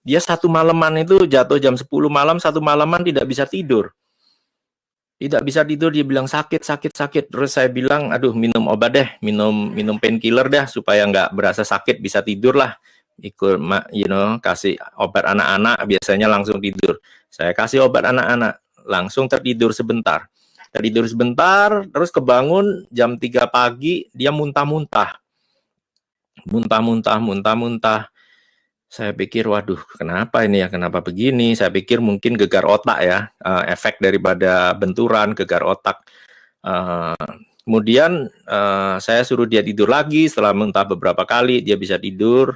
Dia 0.03 0.18
satu 0.18 0.48
malaman 0.51 1.05
itu 1.07 1.29
jatuh 1.31 1.62
jam 1.62 1.79
10 1.79 1.87
malam 2.11 2.42
satu 2.42 2.59
malaman 2.59 3.07
tidak 3.07 3.22
bisa 3.22 3.46
tidur 3.46 3.94
tidak 5.22 5.46
bisa 5.46 5.62
tidur 5.62 5.94
dia 5.94 6.02
bilang 6.02 6.26
sakit 6.26 6.66
sakit 6.66 6.92
sakit. 6.98 7.24
Terus 7.30 7.54
saya 7.54 7.70
bilang 7.70 8.11
aduh 8.11 8.35
minum 8.35 8.66
obat 8.66 8.90
deh 8.90 9.08
minum 9.22 9.70
minum 9.70 9.94
painkiller 9.94 10.50
deh 10.50 10.66
supaya 10.66 11.06
nggak 11.06 11.30
berasa 11.30 11.62
sakit 11.62 12.02
bisa 12.02 12.26
tidur 12.26 12.58
lah 12.58 12.74
ikut 13.22 13.62
you 13.94 14.11
know 14.11 14.42
kasih 14.42 14.74
obat 14.98 15.30
anak-anak 15.30 15.78
biasanya 15.87 16.26
langsung 16.26 16.58
tidur. 16.58 16.98
Saya 17.30 17.54
kasih 17.54 17.87
obat 17.87 18.11
anak-anak 18.11 18.58
langsung 18.82 19.30
tertidur 19.30 19.70
sebentar. 19.70 20.26
Tertidur 20.74 21.06
sebentar 21.06 21.87
terus 21.87 22.11
kebangun 22.11 22.90
jam 22.90 23.14
3 23.14 23.46
pagi 23.46 24.11
dia 24.11 24.35
muntah-muntah. 24.35 25.22
Muntah-muntah 26.50 27.22
muntah-muntah 27.22 28.11
saya 28.92 29.16
pikir, 29.16 29.48
waduh, 29.48 29.81
kenapa 29.96 30.44
ini 30.44 30.61
ya? 30.61 30.68
Kenapa 30.68 31.00
begini? 31.00 31.57
Saya 31.57 31.72
pikir 31.72 32.05
mungkin 32.05 32.37
gegar 32.37 32.68
otak 32.68 33.00
ya, 33.00 33.33
uh, 33.40 33.64
efek 33.64 33.96
daripada 34.05 34.76
benturan 34.76 35.33
gegar 35.33 35.64
otak. 35.64 36.05
Uh, 36.61 37.16
kemudian 37.64 38.28
uh, 38.44 39.00
saya 39.00 39.24
suruh 39.24 39.48
dia 39.48 39.64
tidur 39.64 39.88
lagi. 39.88 40.28
Setelah 40.28 40.52
muntah 40.52 40.85
beberapa 40.85 41.24
kali, 41.24 41.64
dia 41.64 41.81
bisa 41.81 41.96
tidur. 41.96 42.52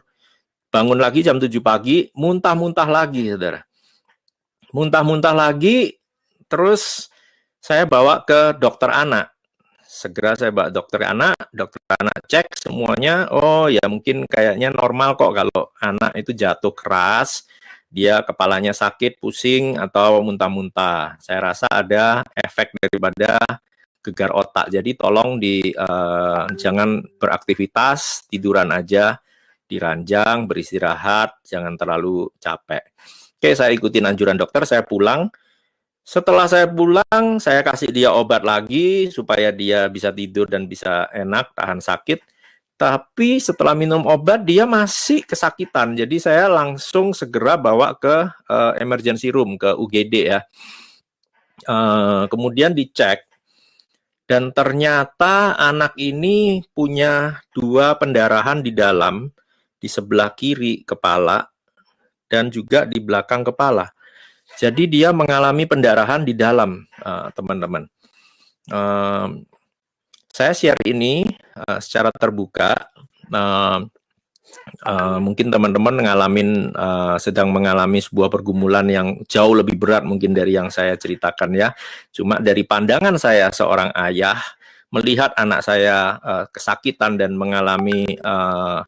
Bangun 0.69 1.01
lagi 1.01 1.25
jam 1.25 1.41
7 1.41 1.49
pagi, 1.65 2.13
muntah-muntah 2.13 2.85
lagi, 2.85 3.33
saudara. 3.33 3.65
Muntah-muntah 4.77 5.33
lagi, 5.33 5.97
terus 6.53 7.09
saya 7.65 7.89
bawa 7.89 8.29
ke 8.29 8.61
dokter 8.61 8.93
anak 8.93 9.36
segera 9.97 10.37
saya 10.37 10.53
bawa 10.53 10.69
dokter 10.69 11.01
anak, 11.09 11.49
dokter 11.57 11.81
anak 11.97 12.21
cek 12.29 12.69
semuanya, 12.69 13.33
oh 13.33 13.73
ya 13.73 13.81
mungkin 13.89 14.29
kayaknya 14.29 14.69
normal 14.69 15.17
kok 15.17 15.33
kalau 15.33 15.73
anak 15.81 16.13
itu 16.21 16.37
jatuh 16.37 16.77
keras, 16.77 17.49
dia 17.89 18.21
kepalanya 18.21 18.77
sakit, 18.77 19.17
pusing 19.17 19.81
atau 19.81 20.21
muntah-muntah. 20.21 21.17
Saya 21.25 21.49
rasa 21.53 21.65
ada 21.73 22.21
efek 22.37 22.77
daripada 22.77 23.41
gegar 24.05 24.37
otak. 24.37 24.69
Jadi 24.69 24.93
tolong 25.01 25.41
di 25.41 25.73
uh, 25.73 26.45
jangan 26.53 27.01
beraktivitas, 27.17 28.29
tiduran 28.29 28.69
aja, 28.77 29.17
diranjang, 29.65 30.45
beristirahat, 30.45 31.41
jangan 31.43 31.75
terlalu 31.75 32.29
capek. 32.37 32.85
Oke, 33.41 33.57
saya 33.57 33.73
ikutin 33.73 34.13
anjuran 34.13 34.37
dokter, 34.37 34.63
saya 34.69 34.85
pulang 34.85 35.33
setelah 36.07 36.47
saya 36.47 36.71
pulang, 36.71 37.43
saya 37.43 37.67
kasih 37.67 37.91
dia 37.91 38.15
obat 38.15 38.47
lagi 38.47 39.11
supaya 39.11 39.51
dia 39.51 39.91
bisa 39.91 40.15
tidur 40.15 40.47
dan 40.47 40.71
bisa 40.71 41.11
enak, 41.11 41.51
tahan 41.59 41.83
sakit. 41.83 42.23
Tapi 42.79 43.43
setelah 43.43 43.75
minum 43.75 44.07
obat 44.07 44.47
dia 44.47 44.71
masih 44.71 45.27
kesakitan. 45.27 45.99
Jadi 45.99 46.23
saya 46.23 46.47
langsung 46.47 47.11
segera 47.11 47.59
bawa 47.59 47.99
ke 47.99 48.31
uh, 48.47 48.73
emergency 48.79 49.35
room 49.35 49.59
ke 49.59 49.75
UGD 49.75 50.15
ya. 50.31 50.47
Uh, 51.67 52.31
kemudian 52.31 52.71
dicek 52.71 53.27
dan 54.31 54.55
ternyata 54.55 55.59
anak 55.59 55.99
ini 55.99 56.63
punya 56.71 57.43
dua 57.51 57.99
pendarahan 57.99 58.63
di 58.63 58.71
dalam 58.71 59.27
di 59.81 59.89
sebelah 59.91 60.31
kiri 60.39 60.87
kepala 60.87 61.51
dan 62.31 62.47
juga 62.53 62.87
di 62.87 63.03
belakang 63.03 63.43
kepala. 63.43 63.96
Jadi 64.57 64.89
dia 64.89 65.13
mengalami 65.13 65.69
pendarahan 65.69 66.25
di 66.25 66.33
dalam 66.33 66.85
uh, 67.05 67.29
teman-teman. 67.37 67.85
Uh, 68.73 69.45
saya 70.33 70.53
share 70.57 70.81
ini 70.89 71.25
uh, 71.57 71.79
secara 71.81 72.09
terbuka. 72.13 72.73
Uh, 73.29 73.85
uh, 74.85 75.19
mungkin 75.21 75.53
teman-teman 75.53 75.95
mengalami 75.97 76.73
uh, 76.73 77.17
sedang 77.21 77.53
mengalami 77.53 78.01
sebuah 78.01 78.33
pergumulan 78.33 78.85
yang 78.89 79.21
jauh 79.29 79.53
lebih 79.53 79.77
berat 79.77 80.05
mungkin 80.05 80.33
dari 80.33 80.57
yang 80.57 80.73
saya 80.73 80.97
ceritakan 80.97 81.53
ya. 81.53 81.69
Cuma 82.13 82.41
dari 82.41 82.65
pandangan 82.65 83.17
saya 83.21 83.53
seorang 83.53 83.93
ayah 84.09 84.41
melihat 84.91 85.35
anak 85.37 85.61
saya 85.67 86.17
uh, 86.23 86.45
kesakitan 86.49 87.19
dan 87.19 87.35
mengalami 87.35 88.07
uh, 88.23 88.81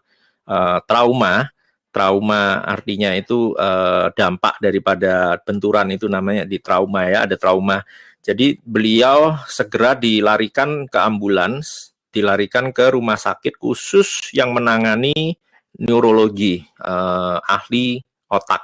uh, 0.49 0.79
trauma, 0.87 1.51
trauma 1.89 2.63
artinya 2.63 3.17
itu 3.17 3.57
uh, 3.57 4.13
dampak 4.13 4.61
daripada 4.61 5.41
benturan 5.43 5.89
itu 5.93 6.07
namanya 6.07 6.45
di 6.45 6.61
trauma 6.61 7.09
ya, 7.09 7.25
ada 7.25 7.37
trauma 7.41 7.81
jadi 8.29 8.61
beliau 8.61 9.41
segera 9.49 9.97
dilarikan 9.97 10.85
ke 10.85 10.99
ambulans, 11.01 11.97
dilarikan 12.13 12.77
ke 12.77 12.93
rumah 12.93 13.17
sakit 13.17 13.57
khusus 13.57 14.35
yang 14.37 14.53
menangani 14.53 15.39
neurologi, 15.81 16.61
uh, 16.83 17.41
ahli 17.41 18.03
otak. 18.29 18.61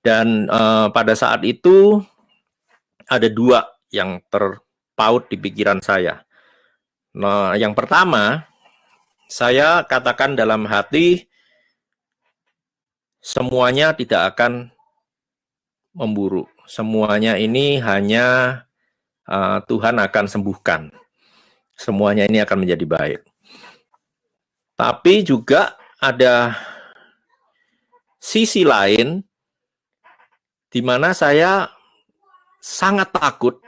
Dan 0.00 0.48
uh, 0.48 0.88
pada 0.88 1.12
saat 1.12 1.44
itu 1.44 2.00
ada 3.04 3.28
dua 3.28 3.66
yang 3.92 4.22
terpaut 4.32 5.28
di 5.28 5.36
pikiran 5.36 5.84
saya. 5.84 6.24
Nah, 7.12 7.58
yang 7.60 7.76
pertama, 7.76 8.48
saya 9.28 9.84
katakan 9.84 10.32
dalam 10.32 10.64
hati, 10.64 11.28
semuanya 13.20 13.92
tidak 13.92 14.34
akan 14.34 14.72
memburuk 15.94 16.48
semuanya 16.70 17.34
ini 17.34 17.82
hanya 17.82 18.62
uh, 19.26 19.58
Tuhan 19.66 19.98
akan 19.98 20.24
sembuhkan. 20.30 20.94
Semuanya 21.74 22.30
ini 22.30 22.38
akan 22.38 22.62
menjadi 22.62 22.86
baik. 22.86 23.20
Tapi 24.78 25.26
juga 25.26 25.74
ada 25.98 26.54
sisi 28.22 28.62
lain 28.62 29.18
di 30.70 30.80
mana 30.80 31.10
saya 31.10 31.66
sangat 32.62 33.10
takut. 33.10 33.58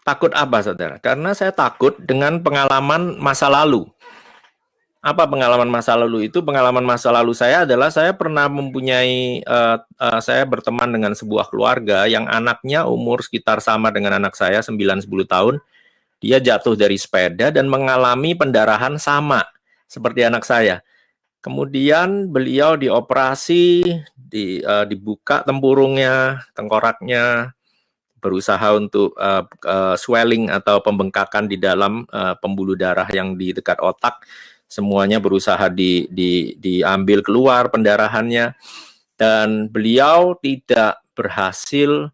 Takut 0.00 0.32
apa, 0.32 0.64
saudara? 0.64 0.96
Karena 0.96 1.36
saya 1.36 1.52
takut 1.52 1.96
dengan 2.00 2.40
pengalaman 2.40 3.20
masa 3.20 3.52
lalu 3.52 3.84
apa 5.00 5.24
pengalaman 5.24 5.68
masa 5.72 5.96
lalu 5.96 6.28
itu? 6.28 6.44
Pengalaman 6.44 6.84
masa 6.84 7.08
lalu 7.08 7.32
saya 7.32 7.64
adalah 7.64 7.88
saya 7.88 8.12
pernah 8.12 8.52
mempunyai 8.52 9.40
uh, 9.48 9.80
uh, 9.80 10.20
saya 10.20 10.44
berteman 10.44 10.92
dengan 10.92 11.16
sebuah 11.16 11.48
keluarga 11.48 12.04
yang 12.04 12.28
anaknya 12.28 12.84
umur 12.84 13.24
sekitar 13.24 13.64
sama 13.64 13.88
dengan 13.88 14.20
anak 14.20 14.36
saya 14.36 14.60
9 14.60 14.76
10 14.76 15.08
tahun. 15.24 15.56
Dia 16.20 16.36
jatuh 16.36 16.76
dari 16.76 17.00
sepeda 17.00 17.48
dan 17.48 17.64
mengalami 17.72 18.36
pendarahan 18.36 19.00
sama 19.00 19.40
seperti 19.88 20.20
anak 20.28 20.44
saya. 20.44 20.84
Kemudian 21.40 22.28
beliau 22.28 22.76
dioperasi, 22.76 23.80
di, 24.12 24.60
uh, 24.60 24.84
dibuka 24.84 25.40
tempurungnya, 25.40 26.44
tengkoraknya, 26.52 27.56
berusaha 28.20 28.76
untuk 28.76 29.16
uh, 29.16 29.48
uh, 29.64 29.96
swelling 29.96 30.52
atau 30.52 30.84
pembengkakan 30.84 31.48
di 31.48 31.56
dalam 31.56 32.04
uh, 32.12 32.36
pembuluh 32.36 32.76
darah 32.76 33.08
yang 33.08 33.32
di 33.32 33.56
dekat 33.56 33.80
otak 33.80 34.20
semuanya 34.70 35.18
berusaha 35.18 35.66
di, 35.66 36.06
di, 36.06 36.54
diambil 36.54 37.26
keluar 37.26 37.74
pendarahannya 37.74 38.54
dan 39.18 39.66
beliau 39.66 40.38
tidak 40.38 41.02
berhasil 41.10 42.06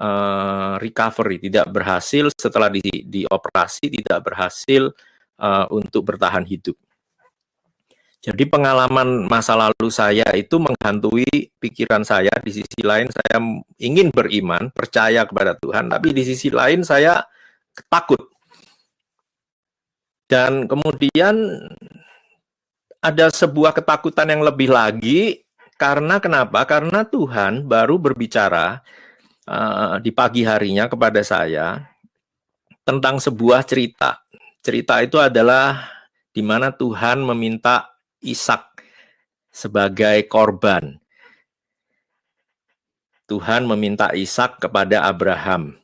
uh, 0.00 0.80
recovery, 0.80 1.36
tidak 1.36 1.68
berhasil 1.68 2.32
setelah 2.32 2.72
di, 2.72 2.82
dioperasi, 3.04 3.92
tidak 3.92 4.24
berhasil 4.24 4.88
uh, 5.36 5.68
untuk 5.68 6.08
bertahan 6.08 6.48
hidup. 6.48 6.74
Jadi 8.20 8.44
pengalaman 8.48 9.28
masa 9.28 9.56
lalu 9.56 9.88
saya 9.88 10.28
itu 10.36 10.60
menghantui 10.60 11.52
pikiran 11.56 12.04
saya. 12.04 12.32
Di 12.44 12.52
sisi 12.52 12.80
lain 12.84 13.08
saya 13.08 13.40
ingin 13.80 14.12
beriman, 14.12 14.68
percaya 14.72 15.24
kepada 15.24 15.56
Tuhan, 15.56 15.88
tapi 15.88 16.12
di 16.12 16.24
sisi 16.28 16.52
lain 16.52 16.84
saya 16.84 17.24
takut 17.88 18.20
dan 20.30 20.70
kemudian 20.70 21.34
ada 23.00 23.32
sebuah 23.32 23.72
ketakutan 23.72 24.28
yang 24.28 24.44
lebih 24.44 24.68
lagi 24.68 25.40
karena 25.80 26.20
kenapa? 26.20 26.68
Karena 26.68 27.08
Tuhan 27.08 27.64
baru 27.64 27.96
berbicara 27.96 28.84
uh, 29.48 29.96
di 29.96 30.12
pagi 30.12 30.44
harinya 30.44 30.84
kepada 30.84 31.24
saya 31.24 31.88
tentang 32.84 33.16
sebuah 33.16 33.64
cerita. 33.64 34.20
Cerita 34.60 35.00
itu 35.00 35.16
adalah 35.16 35.88
di 36.36 36.44
mana 36.44 36.68
Tuhan 36.68 37.24
meminta 37.24 37.88
Ishak 38.20 38.84
sebagai 39.48 40.20
korban. 40.28 41.00
Tuhan 43.24 43.64
meminta 43.64 44.12
Ishak 44.12 44.60
kepada 44.60 45.08
Abraham 45.08 45.79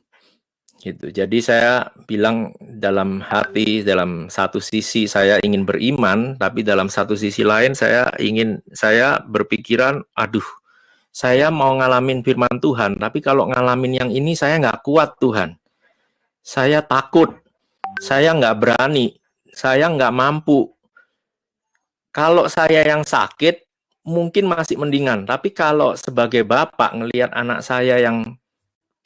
gitu. 0.87 1.11
Jadi 1.11 1.43
saya 1.43 1.91
bilang 2.07 2.55
dalam 2.59 3.19
hati, 3.19 3.83
dalam 3.83 4.31
satu 4.31 4.63
sisi 4.63 5.05
saya 5.05 5.37
ingin 5.43 5.67
beriman, 5.67 6.39
tapi 6.39 6.63
dalam 6.63 6.87
satu 6.87 7.19
sisi 7.19 7.43
lain 7.43 7.75
saya 7.75 8.07
ingin, 8.17 8.63
saya 8.71 9.19
berpikiran, 9.27 10.01
aduh, 10.15 10.45
saya 11.11 11.51
mau 11.51 11.75
ngalamin 11.75 12.23
firman 12.23 12.61
Tuhan, 12.63 12.95
tapi 12.95 13.19
kalau 13.19 13.51
ngalamin 13.51 14.05
yang 14.05 14.09
ini 14.13 14.37
saya 14.37 14.55
nggak 14.63 14.81
kuat 14.85 15.19
Tuhan. 15.19 15.59
Saya 16.39 16.79
takut, 16.79 17.35
saya 17.99 18.31
nggak 18.31 18.55
berani, 18.55 19.19
saya 19.51 19.91
nggak 19.91 20.15
mampu. 20.15 20.71
Kalau 22.15 22.47
saya 22.47 22.81
yang 22.87 23.03
sakit, 23.03 23.67
mungkin 24.07 24.47
masih 24.47 24.79
mendingan. 24.79 25.27
Tapi 25.27 25.51
kalau 25.51 25.93
sebagai 25.99 26.47
bapak 26.47 26.95
ngelihat 26.95 27.35
anak 27.35 27.59
saya 27.59 27.99
yang 27.99 28.39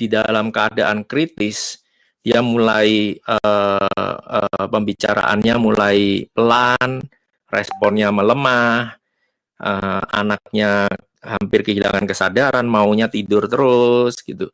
di 0.01 0.09
dalam 0.09 0.49
keadaan 0.49 1.05
kritis, 1.05 1.77
dia 2.25 2.41
mulai 2.41 3.13
uh, 3.21 4.17
uh, 4.17 4.65
pembicaraannya 4.65 5.55
mulai 5.61 6.25
pelan, 6.33 7.05
responnya 7.53 8.09
melemah, 8.09 8.97
uh, 9.61 10.01
anaknya 10.09 10.89
hampir 11.21 11.61
kehilangan 11.61 12.09
kesadaran, 12.09 12.65
maunya 12.65 13.05
tidur 13.05 13.45
terus 13.45 14.17
gitu. 14.25 14.49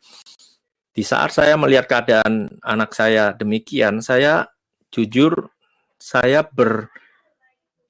Di 0.92 1.08
saat 1.08 1.32
saya 1.32 1.56
melihat 1.56 1.88
keadaan 1.88 2.52
anak 2.60 2.92
saya 2.92 3.32
demikian, 3.32 4.04
saya 4.04 4.52
jujur 4.92 5.48
saya 5.96 6.44
ber 6.44 6.92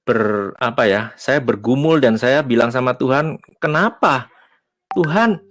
ber 0.05 0.53
apa 0.61 0.83
ya? 0.85 1.01
Saya 1.17 1.41
bergumul 1.41 1.97
dan 1.99 2.21
saya 2.21 2.45
bilang 2.45 2.69
sama 2.69 2.93
Tuhan, 2.93 3.41
"Kenapa? 3.57 4.29
Tuhan, 4.93 5.41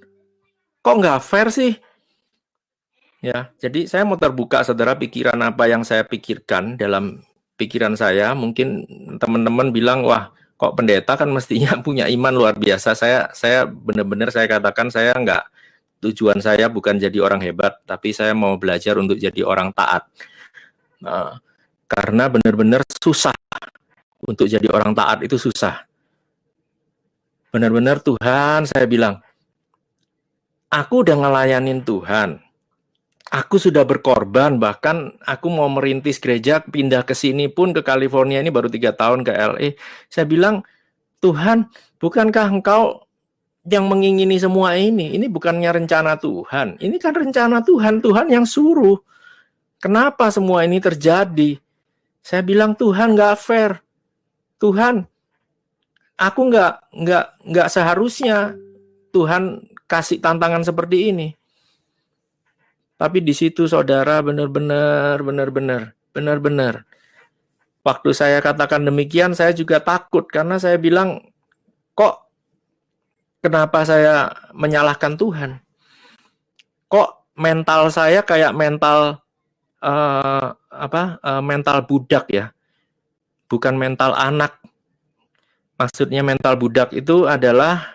kok 0.81 0.97
nggak 1.03 1.21
fair 1.23 1.49
sih? 1.51 1.75
Ya, 3.27 3.51
jadi 3.59 3.91
saya 3.91 4.07
mau 4.07 4.15
terbuka 4.15 4.63
saudara 4.63 4.95
pikiran 4.95 5.35
apa 5.43 5.67
yang 5.67 5.83
saya 5.83 6.07
pikirkan 6.07 6.79
dalam 6.79 7.27
pikiran 7.59 7.99
saya. 7.99 8.31
Mungkin 8.39 8.87
teman-teman 9.19 9.75
bilang, 9.75 10.07
wah 10.07 10.31
kok 10.55 10.79
pendeta 10.79 11.19
kan 11.19 11.35
mestinya 11.35 11.75
punya 11.87 12.07
iman 12.07 12.31
luar 12.31 12.55
biasa. 12.55 12.95
Saya 12.95 13.27
saya 13.35 13.67
benar-benar 13.67 14.31
saya 14.31 14.47
katakan 14.47 14.95
saya 14.95 15.11
enggak 15.19 15.43
tujuan 15.99 16.39
saya 16.39 16.71
bukan 16.71 17.03
jadi 17.03 17.19
orang 17.19 17.43
hebat, 17.43 17.83
tapi 17.83 18.15
saya 18.15 18.31
mau 18.31 18.55
belajar 18.55 18.95
untuk 18.95 19.19
jadi 19.19 19.43
orang 19.43 19.75
taat. 19.75 20.07
Nah, 21.03 21.43
karena 21.91 22.31
benar-benar 22.31 22.87
susah 23.03 23.35
untuk 24.23 24.47
jadi 24.47 24.71
orang 24.71 24.95
taat 24.95 25.27
itu 25.27 25.35
susah. 25.35 25.83
Benar-benar 27.51 27.99
Tuhan 28.07 28.71
saya 28.71 28.87
bilang, 28.87 29.19
aku 30.71 31.03
udah 31.03 31.17
ngelayanin 31.19 31.83
Tuhan 31.83 32.46
aku 33.33 33.59
sudah 33.59 33.83
berkorban 33.83 34.59
bahkan 34.63 35.15
aku 35.27 35.51
mau 35.51 35.67
merintis 35.67 36.23
gereja 36.23 36.63
pindah 36.63 37.03
ke 37.03 37.13
sini 37.13 37.51
pun 37.51 37.75
ke 37.75 37.83
California 37.83 38.39
ini 38.39 38.55
baru 38.55 38.71
tiga 38.71 38.95
tahun 38.95 39.27
ke 39.27 39.33
LA 39.35 39.69
saya 40.07 40.27
bilang 40.29 40.63
Tuhan 41.19 41.67
bukankah 41.99 42.47
engkau 42.53 43.07
yang 43.67 43.91
mengingini 43.91 44.39
semua 44.39 44.79
ini? 44.79 45.19
Ini 45.19 45.27
bukannya 45.27 45.71
rencana 45.75 46.15
Tuhan. 46.17 46.79
Ini 46.79 46.97
kan 47.03 47.13
rencana 47.19 47.67
Tuhan 47.67 47.99
Tuhan 47.99 48.31
yang 48.31 48.47
suruh. 48.47 49.03
Kenapa 49.83 50.31
semua 50.31 50.63
ini 50.63 50.79
terjadi? 50.79 51.59
Saya 52.23 52.43
bilang 52.47 52.79
Tuhan 52.79 53.19
nggak 53.19 53.37
fair. 53.39 53.83
Tuhan, 54.57 55.05
aku 56.17 56.41
nggak 56.49 56.73
nggak 56.95 57.25
nggak 57.45 57.69
seharusnya 57.69 58.57
Tuhan 59.13 59.69
kasih 59.85 60.23
tantangan 60.23 60.65
seperti 60.65 61.13
ini. 61.13 61.29
Tapi 62.97 63.21
di 63.21 63.37
situ 63.37 63.69
saudara 63.69 64.25
benar-benar 64.25 65.21
benar-benar 65.21 65.93
benar-benar 66.17 66.89
waktu 67.87 68.11
saya 68.11 68.43
katakan 68.43 68.83
demikian 68.83 69.31
saya 69.31 69.55
juga 69.55 69.79
takut 69.79 70.27
karena 70.27 70.59
saya 70.59 70.75
bilang 70.75 71.23
kok 71.95 72.27
kenapa 73.39 73.87
saya 73.87 74.35
menyalahkan 74.51 75.15
Tuhan? 75.15 75.63
Kok 76.91 77.39
mental 77.39 77.95
saya 77.95 78.27
kayak 78.27 78.51
mental 78.59 79.23
uh, 79.79 80.51
apa? 80.75 81.23
Uh, 81.23 81.43
mental 81.47 81.87
budak 81.87 82.27
ya. 82.27 82.51
Bukan 83.47 83.79
mental 83.79 84.19
anak. 84.19 84.59
Maksudnya 85.79 86.27
mental 86.27 86.59
budak 86.59 86.91
itu 86.91 87.31
adalah 87.31 87.95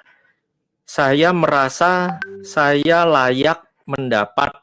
saya 0.88 1.36
merasa 1.36 2.22
saya 2.46 3.04
layak 3.04 3.60
mendapat 3.84 4.56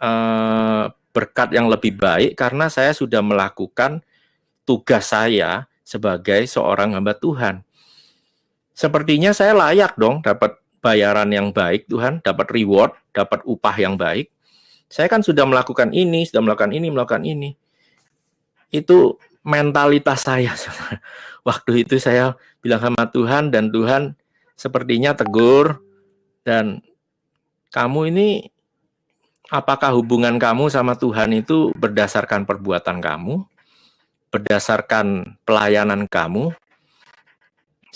uh, 0.00 0.90
berkat 1.16 1.52
yang 1.56 1.72
lebih 1.72 1.96
baik 1.96 2.36
karena 2.36 2.68
saya 2.68 2.92
sudah 2.92 3.24
melakukan 3.24 4.04
tugas 4.68 5.08
saya 5.14 5.64
sebagai 5.86 6.44
seorang 6.44 6.92
hamba 6.92 7.16
Tuhan. 7.16 7.62
Sepertinya 8.76 9.32
saya 9.32 9.56
layak 9.56 9.96
dong 9.96 10.20
dapat 10.20 10.60
bayaran 10.84 11.32
yang 11.32 11.48
baik 11.54 11.88
Tuhan, 11.88 12.20
dapat 12.20 12.52
reward, 12.52 12.92
dapat 13.16 13.40
upah 13.48 13.76
yang 13.80 13.96
baik. 13.96 14.28
Saya 14.86 15.08
kan 15.08 15.24
sudah 15.24 15.48
melakukan 15.48 15.90
ini, 15.90 16.28
sudah 16.28 16.44
melakukan 16.44 16.70
ini, 16.76 16.86
melakukan 16.92 17.24
ini. 17.24 17.56
Itu 18.68 19.16
mentalitas 19.46 20.26
saya. 20.26 20.52
Waktu 21.48 21.86
itu 21.86 21.96
saya 22.02 22.34
bilang 22.60 22.82
sama 22.82 23.08
Tuhan 23.08 23.54
dan 23.54 23.70
Tuhan 23.70 24.18
sepertinya 24.58 25.14
tegur 25.14 25.78
dan 26.42 26.82
kamu 27.70 28.10
ini 28.10 28.28
apakah 29.50 29.94
hubungan 29.94 30.36
kamu 30.36 30.70
sama 30.70 30.98
Tuhan 30.98 31.32
itu 31.36 31.70
berdasarkan 31.78 32.44
perbuatan 32.44 32.98
kamu, 32.98 33.46
berdasarkan 34.30 35.38
pelayanan 35.46 36.06
kamu, 36.10 36.54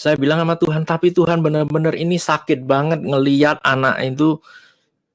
saya 0.00 0.16
bilang 0.16 0.40
sama 0.40 0.56
Tuhan, 0.56 0.88
tapi 0.88 1.12
Tuhan 1.12 1.44
benar-benar 1.44 1.92
ini 1.92 2.16
sakit 2.16 2.64
banget 2.64 3.04
ngeliat 3.04 3.60
anak 3.60 4.00
itu 4.00 4.40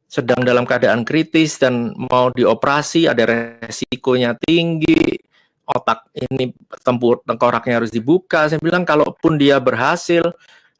sedang 0.06 0.46
dalam 0.46 0.62
keadaan 0.62 1.02
kritis 1.02 1.58
dan 1.58 1.98
mau 1.98 2.30
dioperasi, 2.30 3.10
ada 3.10 3.26
resikonya 3.66 4.38
tinggi, 4.38 5.18
otak 5.66 6.06
ini 6.14 6.54
tempur 6.86 7.26
tengkoraknya 7.26 7.82
harus 7.82 7.90
dibuka. 7.90 8.46
Saya 8.46 8.62
bilang 8.62 8.86
kalaupun 8.86 9.42
dia 9.42 9.58
berhasil, 9.58 10.22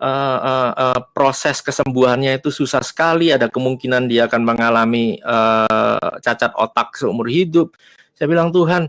uh, 0.02 0.40
uh, 0.40 0.72
uh, 0.76 1.00
proses 1.16 1.60
kesembuhannya 1.64 2.40
itu 2.40 2.50
susah 2.52 2.84
sekali, 2.84 3.32
ada 3.32 3.48
kemungkinan 3.48 4.08
dia 4.10 4.28
akan 4.28 4.42
mengalami 4.44 5.20
uh, 5.24 6.20
cacat 6.20 6.52
otak 6.56 6.96
seumur 7.00 7.28
hidup. 7.28 7.76
Saya 8.16 8.32
bilang 8.32 8.52
Tuhan, 8.52 8.88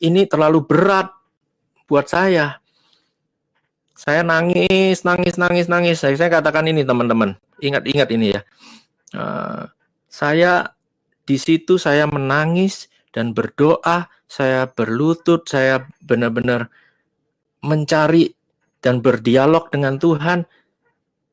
ini 0.00 0.24
terlalu 0.28 0.64
berat 0.64 1.12
buat 1.86 2.08
saya 2.08 2.60
saya 3.96 4.20
nangis, 4.20 5.02
nangis, 5.08 5.40
nangis, 5.40 5.66
nangis. 5.72 6.04
Saya, 6.04 6.12
saya 6.20 6.28
katakan 6.28 6.68
ini 6.68 6.84
teman-teman, 6.84 7.32
ingat-ingat 7.64 8.08
ini 8.12 8.36
ya. 8.36 8.40
Uh, 9.16 9.64
saya 10.12 10.76
di 11.24 11.40
situ 11.40 11.80
saya 11.80 12.04
menangis 12.04 12.92
dan 13.16 13.32
berdoa, 13.32 14.12
saya 14.28 14.68
berlutut, 14.68 15.48
saya 15.48 15.88
benar-benar 16.04 16.68
mencari 17.64 18.35
dan 18.86 19.02
berdialog 19.02 19.66
dengan 19.74 19.98
Tuhan, 19.98 20.46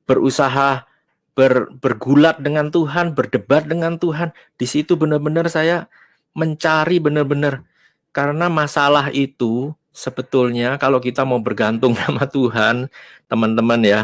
berusaha 0.09 0.89
ber, 1.37 1.69
bergulat 1.77 2.41
dengan 2.41 2.73
Tuhan, 2.73 3.13
berdebat 3.13 3.69
dengan 3.69 4.01
Tuhan. 4.01 4.33
Di 4.57 4.65
situ 4.65 4.97
benar-benar 4.97 5.45
saya 5.53 5.85
mencari 6.33 6.97
benar-benar 6.97 7.61
karena 8.09 8.49
masalah 8.49 9.13
itu 9.13 9.69
sebetulnya 9.93 10.81
kalau 10.81 10.97
kita 10.97 11.21
mau 11.21 11.37
bergantung 11.37 11.93
sama 12.01 12.25
Tuhan, 12.25 12.89
teman-teman 13.29 13.81
ya, 13.85 14.01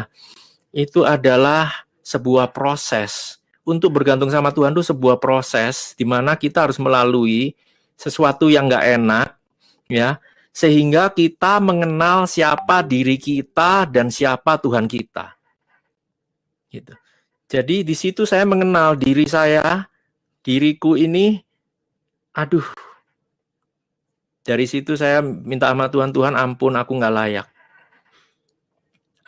itu 0.70 1.02
adalah 1.02 1.86
sebuah 2.06 2.54
proses. 2.54 3.42
Untuk 3.66 3.90
bergantung 3.98 4.30
sama 4.30 4.54
Tuhan 4.54 4.78
itu 4.78 4.86
sebuah 4.86 5.18
proses 5.18 5.98
di 5.98 6.06
mana 6.06 6.38
kita 6.38 6.70
harus 6.70 6.78
melalui 6.78 7.58
sesuatu 7.98 8.46
yang 8.46 8.70
nggak 8.70 8.86
enak, 8.98 9.28
ya, 9.90 10.22
sehingga 10.50 11.14
kita 11.14 11.62
mengenal 11.62 12.26
siapa 12.26 12.82
diri 12.82 13.16
kita 13.16 13.86
dan 13.86 14.10
siapa 14.10 14.58
Tuhan 14.58 14.90
kita. 14.90 15.38
Gitu. 16.70 16.94
Jadi 17.50 17.82
di 17.82 17.94
situ 17.98 18.22
saya 18.22 18.46
mengenal 18.46 18.94
diri 18.94 19.26
saya, 19.26 19.90
diriku 20.46 20.94
ini, 20.94 21.42
aduh, 22.30 22.62
dari 24.46 24.66
situ 24.70 24.94
saya 24.94 25.18
minta 25.22 25.66
sama 25.70 25.90
Tuhan, 25.90 26.14
Tuhan 26.14 26.34
ampun 26.38 26.78
aku 26.78 26.94
nggak 26.94 27.14
layak. 27.14 27.48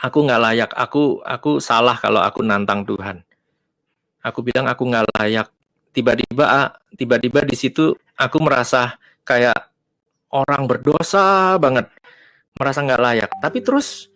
Aku 0.02 0.18
nggak 0.26 0.42
layak, 0.42 0.70
aku 0.74 1.22
aku 1.22 1.62
salah 1.62 1.98
kalau 1.98 2.22
aku 2.22 2.42
nantang 2.42 2.82
Tuhan. 2.86 3.22
Aku 4.22 4.42
bilang 4.42 4.70
aku 4.70 4.86
nggak 4.86 5.06
layak. 5.18 5.50
Tiba-tiba 5.90 6.44
ah, 6.46 6.68
tiba-tiba 6.94 7.42
di 7.42 7.58
situ 7.58 7.94
aku 8.14 8.38
merasa 8.38 8.98
kayak 9.26 9.71
orang 10.32 10.64
berdosa 10.64 11.56
banget, 11.60 11.92
merasa 12.56 12.80
nggak 12.80 13.02
layak. 13.02 13.30
Tapi 13.38 13.58
terus 13.60 14.08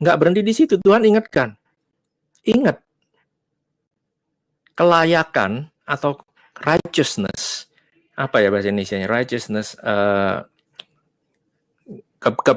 nggak 0.00 0.16
berhenti 0.18 0.42
di 0.42 0.52
situ. 0.56 0.74
Tuhan 0.80 1.04
ingatkan, 1.04 1.54
ingat 2.48 2.80
kelayakan 4.74 5.68
atau 5.84 6.18
righteousness 6.58 7.68
apa 8.12 8.44
ya 8.44 8.52
bahasa 8.52 8.68
Indonesia 8.68 9.00
righteousness 9.08 9.74
uh, 9.80 10.44
ke, 12.20 12.28
ke, 12.28 12.52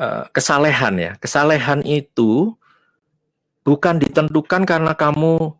uh, 0.00 0.24
kesalehan 0.32 0.94
ya 0.96 1.12
kesalehan 1.20 1.84
itu 1.84 2.56
bukan 3.62 4.00
ditentukan 4.00 4.64
karena 4.64 4.96
kamu 4.96 5.54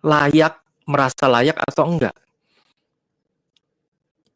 layak 0.00 0.64
merasa 0.88 1.28
layak 1.28 1.60
atau 1.68 1.84
enggak 1.84 2.16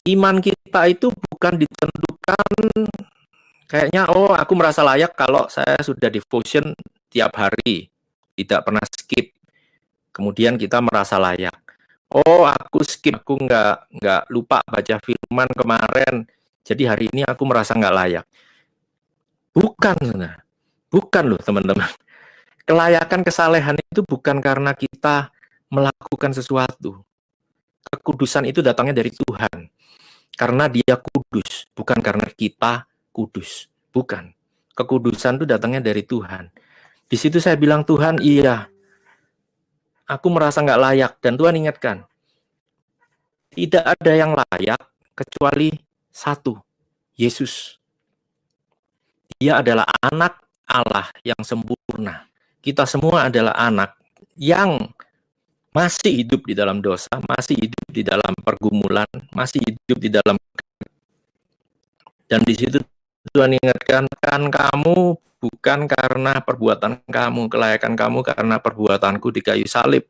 iman 0.08 0.42
kita 0.42 0.80
itu 0.90 1.08
bukan 1.30 1.54
ditentukan. 1.62 2.64
Kayaknya 3.70 4.02
oh 4.12 4.34
aku 4.34 4.52
merasa 4.58 4.84
layak 4.84 5.16
kalau 5.16 5.48
saya 5.48 5.78
sudah 5.80 6.10
devotion 6.10 6.74
tiap 7.08 7.32
hari. 7.38 7.88
Tidak 8.32 8.60
pernah 8.64 8.82
skip. 8.88 9.36
Kemudian 10.12 10.56
kita 10.56 10.80
merasa 10.82 11.16
layak. 11.20 11.56
Oh 12.12 12.44
aku 12.44 12.82
skip. 12.82 13.22
Aku 13.22 13.38
nggak 13.38 13.92
nggak 14.02 14.22
lupa 14.32 14.60
baca 14.66 14.96
firman 15.00 15.48
kemarin. 15.54 16.26
Jadi 16.62 16.82
hari 16.86 17.04
ini 17.12 17.22
aku 17.24 17.42
merasa 17.46 17.72
nggak 17.76 17.96
layak. 17.96 18.26
Bukan 19.52 19.98
nah 20.16 20.36
bukan 20.92 21.24
loh 21.32 21.40
teman-teman. 21.40 21.88
Kelayakan 22.68 23.26
kesalehan 23.26 23.76
itu 23.80 24.06
bukan 24.06 24.38
karena 24.38 24.70
kita 24.76 25.34
melakukan 25.72 26.30
sesuatu 26.36 27.02
kekudusan 27.90 28.46
itu 28.46 28.60
datangnya 28.60 29.02
dari 29.02 29.10
Tuhan. 29.10 29.66
Karena 30.32 30.64
dia 30.70 30.96
kudus 30.96 31.68
bukan 31.76 31.98
karena 32.00 32.26
kita 32.30 32.86
kudus. 33.12 33.68
Bukan. 33.92 34.32
Kekudusan 34.72 35.36
itu 35.36 35.44
datangnya 35.44 35.84
dari 35.84 36.00
Tuhan. 36.00 36.48
Di 37.04 37.16
situ 37.20 37.36
saya 37.42 37.60
bilang 37.60 37.84
Tuhan 37.84 38.22
iya. 38.24 38.72
Aku 40.08 40.32
merasa 40.32 40.64
nggak 40.64 40.80
layak. 40.80 41.12
Dan 41.20 41.36
Tuhan 41.36 41.56
ingatkan 41.60 42.08
tidak 43.52 43.84
ada 43.84 44.12
yang 44.16 44.32
layak 44.32 44.80
kecuali 45.12 45.76
satu 46.08 46.56
Yesus. 47.12 47.76
Dia 49.36 49.60
adalah 49.60 49.84
anak 50.00 50.40
Allah 50.64 51.12
yang 51.20 51.40
sempurna. 51.44 52.32
Kita 52.64 52.88
semua 52.88 53.28
adalah 53.28 53.52
anak 53.58 53.98
yang 54.40 54.80
masih 55.72 56.24
hidup 56.24 56.44
di 56.44 56.54
dalam 56.54 56.78
dosa, 56.84 57.10
masih 57.24 57.56
hidup 57.56 57.86
di 57.88 58.04
dalam 58.04 58.32
pergumulan, 58.44 59.08
masih 59.32 59.58
hidup 59.64 59.98
di 59.98 60.08
dalam 60.12 60.36
dan 62.32 62.40
di 62.48 62.56
situ 62.56 62.80
Tuhan 63.28 63.60
ingatkan 63.60 64.08
kan 64.24 64.48
kamu 64.48 65.20
bukan 65.36 65.84
karena 65.84 66.40
perbuatan 66.40 67.04
kamu, 67.04 67.52
kelayakan 67.52 67.92
kamu 67.92 68.24
karena 68.24 68.56
perbuatanku 68.56 69.28
di 69.28 69.44
kayu 69.44 69.68
salib. 69.68 70.08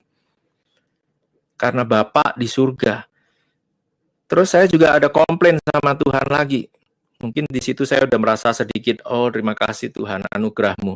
Karena 1.59 1.83
Bapak 1.83 2.39
di 2.39 2.47
surga. 2.47 3.03
Terus 4.31 4.55
saya 4.55 4.71
juga 4.71 4.95
ada 4.95 5.11
komplain 5.11 5.59
sama 5.67 5.99
Tuhan 5.99 6.27
lagi. 6.31 6.71
Mungkin 7.19 7.51
di 7.51 7.59
situ 7.59 7.83
saya 7.83 8.07
udah 8.07 8.19
merasa 8.23 8.55
sedikit, 8.55 9.03
oh 9.07 9.27
terima 9.31 9.59
kasih 9.59 9.91
Tuhan 9.91 10.23
anugerahmu. 10.31 10.95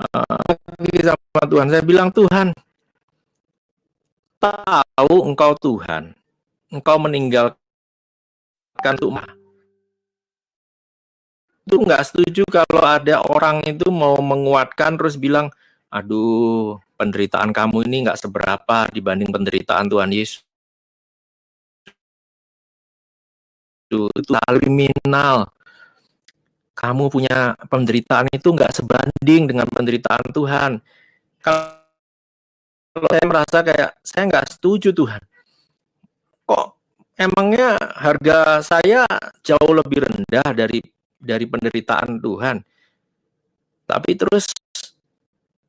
Uh, 0.00 0.52
sama 1.04 1.44
Tuhan, 1.44 1.66
saya 1.72 1.82
bilang 1.84 2.08
Tuhan, 2.12 2.56
tahu 4.38 5.14
engkau 5.26 5.52
Tuhan, 5.58 6.14
engkau 6.70 6.96
meninggalkan 7.02 7.58
rumah. 9.02 9.26
tuh 11.68 11.84
nggak 11.84 12.00
setuju 12.00 12.48
kalau 12.48 12.80
ada 12.80 13.20
orang 13.28 13.60
itu 13.68 13.92
mau 13.92 14.16
menguatkan 14.24 14.96
terus 14.96 15.20
bilang, 15.20 15.52
aduh 15.92 16.80
penderitaan 16.96 17.52
kamu 17.52 17.84
ini 17.84 18.08
nggak 18.08 18.16
seberapa 18.16 18.88
dibanding 18.88 19.28
penderitaan 19.28 19.84
Tuhan 19.92 20.08
Yesus. 20.08 20.40
Itu, 23.88 24.08
itu 24.16 24.32
kriminal. 24.32 25.52
Kamu 26.72 27.10
punya 27.12 27.52
penderitaan 27.68 28.32
itu 28.32 28.48
nggak 28.48 28.72
sebanding 28.72 29.50
dengan 29.50 29.68
penderitaan 29.68 30.30
Tuhan. 30.32 30.80
Kalau 31.44 31.87
saya 33.06 33.24
merasa 33.28 33.58
kayak 33.62 33.90
saya 34.02 34.22
nggak 34.26 34.46
setuju 34.58 34.90
Tuhan. 34.90 35.22
Kok 36.48 36.66
emangnya 37.14 37.78
harga 37.98 38.62
saya 38.62 39.06
jauh 39.46 39.72
lebih 39.74 40.06
rendah 40.06 40.48
dari 40.54 40.82
dari 41.18 41.44
penderitaan 41.46 42.18
Tuhan. 42.18 42.62
Tapi 43.88 44.10
terus 44.18 44.50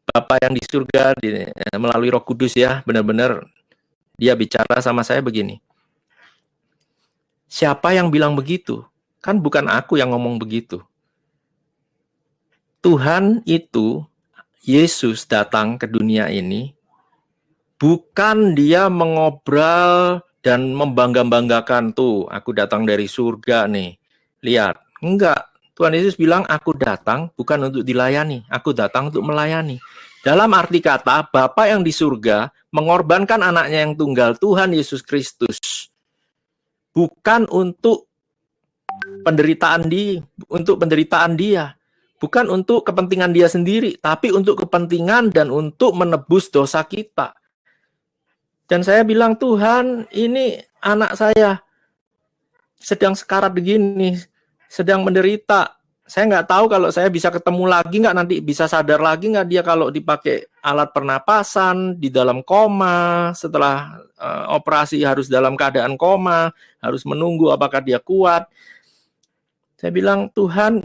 Bapak 0.09 0.41
yang 0.41 0.53
di 0.57 0.63
surga 0.65 1.13
di, 1.21 1.45
melalui 1.77 2.09
Roh 2.09 2.25
Kudus 2.25 2.57
ya, 2.57 2.81
benar-benar 2.81 3.45
dia 4.17 4.33
bicara 4.33 4.81
sama 4.81 5.05
saya 5.05 5.21
begini. 5.21 5.61
Siapa 7.45 7.93
yang 7.93 8.09
bilang 8.09 8.33
begitu? 8.33 8.81
Kan 9.21 9.37
bukan 9.37 9.69
aku 9.69 10.01
yang 10.01 10.09
ngomong 10.09 10.41
begitu. 10.41 10.81
Tuhan 12.81 13.45
itu 13.45 14.01
Yesus 14.65 15.27
datang 15.29 15.77
ke 15.77 15.85
dunia 15.85 16.31
ini 16.31 16.73
bukan 17.79 18.53
dia 18.53 18.91
mengobrol 18.91 20.21
dan 20.43 20.75
membangga-banggakan 20.75 21.95
tuh 21.95 22.27
aku 22.27 22.51
datang 22.53 22.83
dari 22.83 23.07
surga 23.07 23.65
nih. 23.71 23.95
Lihat, 24.43 24.75
Enggak. 24.99 25.47
Tuhan 25.79 25.95
Yesus 25.95 26.19
bilang, 26.19 26.43
aku 26.43 26.75
datang 26.75 27.31
bukan 27.39 27.71
untuk 27.71 27.87
dilayani, 27.87 28.43
aku 28.51 28.75
datang 28.75 29.07
untuk 29.07 29.23
melayani. 29.23 29.79
Dalam 30.19 30.51
arti 30.51 30.83
kata, 30.83 31.31
Bapa 31.31 31.71
yang 31.71 31.87
di 31.87 31.95
surga 31.95 32.51
mengorbankan 32.75 33.39
anaknya 33.39 33.87
yang 33.87 33.95
tunggal, 33.95 34.35
Tuhan 34.35 34.75
Yesus 34.75 34.99
Kristus. 34.99 35.87
Bukan 36.91 37.47
untuk 37.47 38.11
penderitaan 39.23 39.87
di 39.87 40.19
untuk 40.51 40.83
penderitaan 40.83 41.39
dia. 41.39 41.79
Bukan 42.19 42.51
untuk 42.51 42.83
kepentingan 42.83 43.31
dia 43.31 43.47
sendiri, 43.47 43.95
tapi 44.03 44.35
untuk 44.35 44.59
kepentingan 44.59 45.31
dan 45.31 45.47
untuk 45.47 45.95
menebus 45.95 46.51
dosa 46.51 46.83
kita. 46.83 47.38
Dan 48.69 48.85
saya 48.85 49.01
bilang, 49.01 49.33
Tuhan, 49.33 50.05
ini 50.13 50.61
anak 50.85 51.17
saya 51.17 51.57
sedang 52.77 53.17
sekarat 53.17 53.49
begini, 53.49 54.15
sedang 54.69 55.01
menderita. 55.01 55.75
Saya 56.09 56.25
nggak 56.25 56.47
tahu 56.49 56.65
kalau 56.73 56.89
saya 56.89 57.05
bisa 57.09 57.29
ketemu 57.29 57.69
lagi 57.69 58.01
nggak 58.01 58.17
nanti 58.17 58.41
bisa 58.41 58.65
sadar 58.65 58.97
lagi 58.97 59.29
nggak 59.29 59.45
dia 59.45 59.61
kalau 59.61 59.93
dipakai 59.93 60.41
alat 60.65 60.89
pernapasan 60.89 62.01
di 62.01 62.09
dalam 62.09 62.41
koma 62.41 63.29
setelah 63.37 64.01
uh, 64.17 64.57
operasi 64.57 65.05
harus 65.05 65.29
dalam 65.29 65.53
keadaan 65.53 65.93
koma 66.01 66.49
harus 66.81 67.05
menunggu 67.05 67.53
apakah 67.53 67.85
dia 67.85 68.01
kuat. 68.01 68.49
Saya 69.77 69.93
bilang 69.93 70.33
Tuhan 70.33 70.81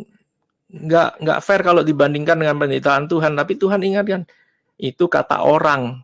nggak 0.68 1.24
nggak 1.24 1.38
fair 1.40 1.64
kalau 1.64 1.80
dibandingkan 1.80 2.44
dengan 2.44 2.60
penderitaan 2.60 3.08
Tuhan 3.08 3.32
tapi 3.32 3.56
Tuhan 3.56 3.80
ingatkan 3.80 4.28
itu 4.76 5.08
kata 5.08 5.40
orang 5.40 6.03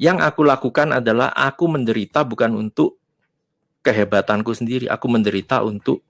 yang 0.00 0.18
aku 0.20 0.44
lakukan 0.46 0.92
adalah 0.92 1.32
aku 1.32 1.68
menderita 1.68 2.24
bukan 2.24 2.56
untuk 2.56 3.02
kehebatanku 3.82 4.54
sendiri 4.54 4.86
aku 4.86 5.10
menderita 5.10 5.60
untuk 5.66 6.06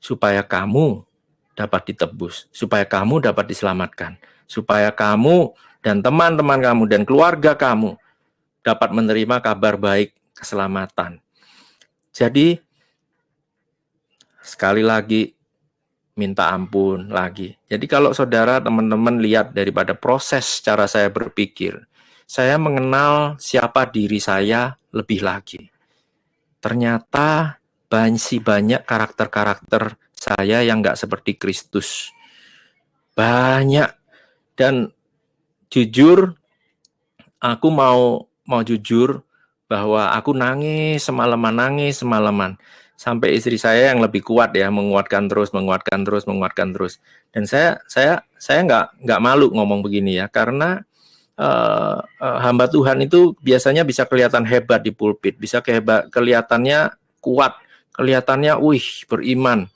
supaya 0.00 0.44
kamu 0.44 1.04
dapat 1.54 1.94
ditebus, 1.94 2.50
supaya 2.50 2.82
kamu 2.84 3.24
dapat 3.24 3.48
diselamatkan, 3.48 4.18
supaya 4.44 4.90
kamu 4.90 5.54
dan 5.80 6.02
teman-teman 6.02 6.60
kamu 6.60 6.82
dan 6.90 7.02
keluarga 7.06 7.54
kamu 7.54 7.94
dapat 8.64 8.90
menerima 8.90 9.38
kabar 9.40 9.78
baik 9.78 10.16
keselamatan. 10.34 11.20
Jadi 12.10 12.58
sekali 14.44 14.82
lagi 14.82 15.32
minta 16.14 16.50
ampun 16.50 17.10
lagi. 17.10 17.54
Jadi 17.66 17.86
kalau 17.86 18.12
saudara 18.12 18.58
teman-teman 18.60 19.18
lihat 19.18 19.50
daripada 19.56 19.92
proses 19.96 20.62
cara 20.62 20.88
saya 20.88 21.10
berpikir, 21.10 21.80
saya 22.24 22.56
mengenal 22.56 23.36
siapa 23.38 23.88
diri 23.88 24.18
saya 24.18 24.74
lebih 24.90 25.20
lagi. 25.22 25.70
Ternyata 26.58 27.60
masih 27.94 28.42
banyak 28.42 28.82
karakter-karakter 28.82 29.94
saya 30.18 30.66
yang 30.66 30.82
nggak 30.82 30.98
seperti 30.98 31.38
Kristus. 31.38 32.10
Banyak. 33.14 33.86
Dan 34.58 34.90
jujur, 35.70 36.34
aku 37.38 37.68
mau 37.70 38.26
mau 38.46 38.62
jujur 38.66 39.22
bahwa 39.70 40.10
aku 40.14 40.34
nangis 40.34 41.06
semalaman, 41.06 41.54
nangis 41.54 42.02
semalaman. 42.02 42.58
Sampai 42.94 43.34
istri 43.34 43.58
saya 43.58 43.90
yang 43.90 44.02
lebih 44.02 44.22
kuat 44.22 44.54
ya, 44.54 44.70
menguatkan 44.70 45.26
terus, 45.26 45.50
menguatkan 45.50 46.06
terus, 46.06 46.26
menguatkan 46.30 46.70
terus. 46.74 47.02
Dan 47.34 47.46
saya 47.46 47.82
saya 47.90 48.22
saya 48.38 48.62
nggak 48.66 48.86
nggak 49.02 49.20
malu 49.22 49.50
ngomong 49.50 49.82
begini 49.82 50.18
ya, 50.18 50.26
karena 50.30 50.82
uh, 51.38 51.98
uh, 52.00 52.38
hamba 52.42 52.66
Tuhan 52.70 53.02
itu 53.04 53.34
biasanya 53.42 53.82
bisa 53.82 54.06
kelihatan 54.06 54.46
hebat 54.46 54.82
di 54.82 54.90
pulpit, 54.90 55.38
bisa 55.38 55.60
kehebat, 55.60 56.10
kelihatannya 56.10 56.94
kuat 57.22 57.56
kelihatannya 57.94 58.58
wih 58.58 59.06
beriman. 59.06 59.70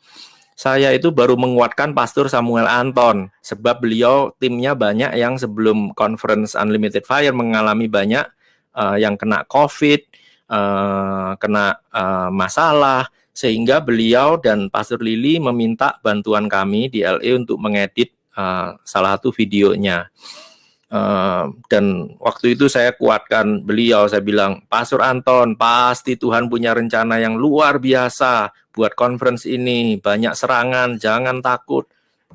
Saya 0.58 0.90
itu 0.90 1.14
baru 1.14 1.38
menguatkan 1.38 1.94
Pastor 1.94 2.26
Samuel 2.26 2.66
Anton 2.66 3.30
sebab 3.46 3.78
beliau 3.78 4.34
timnya 4.42 4.74
banyak 4.74 5.14
yang 5.14 5.38
sebelum 5.38 5.94
conference 5.94 6.58
Unlimited 6.58 7.06
Fire 7.06 7.30
mengalami 7.30 7.86
banyak 7.86 8.26
uh, 8.74 8.98
yang 8.98 9.14
kena 9.14 9.46
COVID, 9.46 10.02
uh, 10.50 11.38
kena 11.38 11.78
uh, 11.94 12.34
masalah 12.34 13.06
sehingga 13.30 13.78
beliau 13.78 14.34
dan 14.42 14.66
Pastor 14.66 14.98
Lili 14.98 15.38
meminta 15.38 15.94
bantuan 16.02 16.50
kami 16.50 16.90
di 16.90 17.06
LA 17.06 17.38
untuk 17.38 17.62
mengedit 17.62 18.10
uh, 18.34 18.74
salah 18.82 19.14
satu 19.14 19.30
videonya. 19.30 20.10
Uh, 20.88 21.52
dan 21.68 22.16
waktu 22.16 22.56
itu 22.56 22.64
saya 22.64 22.96
kuatkan 22.96 23.60
beliau, 23.60 24.08
saya 24.08 24.24
bilang, 24.24 24.64
Pastor 24.72 25.04
Anton, 25.04 25.52
pasti 25.52 26.16
Tuhan 26.16 26.48
punya 26.48 26.72
rencana 26.72 27.20
yang 27.20 27.36
luar 27.36 27.76
biasa 27.76 28.48
buat 28.72 28.96
conference 28.96 29.44
ini, 29.44 30.00
banyak 30.00 30.32
serangan, 30.32 30.96
jangan 30.96 31.44
takut, 31.44 31.84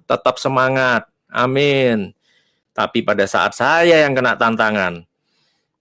tetap 0.06 0.38
semangat, 0.38 1.10
amin. 1.34 2.14
Tapi 2.78 3.02
pada 3.02 3.26
saat 3.26 3.58
saya 3.58 4.06
yang 4.06 4.14
kena 4.14 4.38
tantangan, 4.38 5.02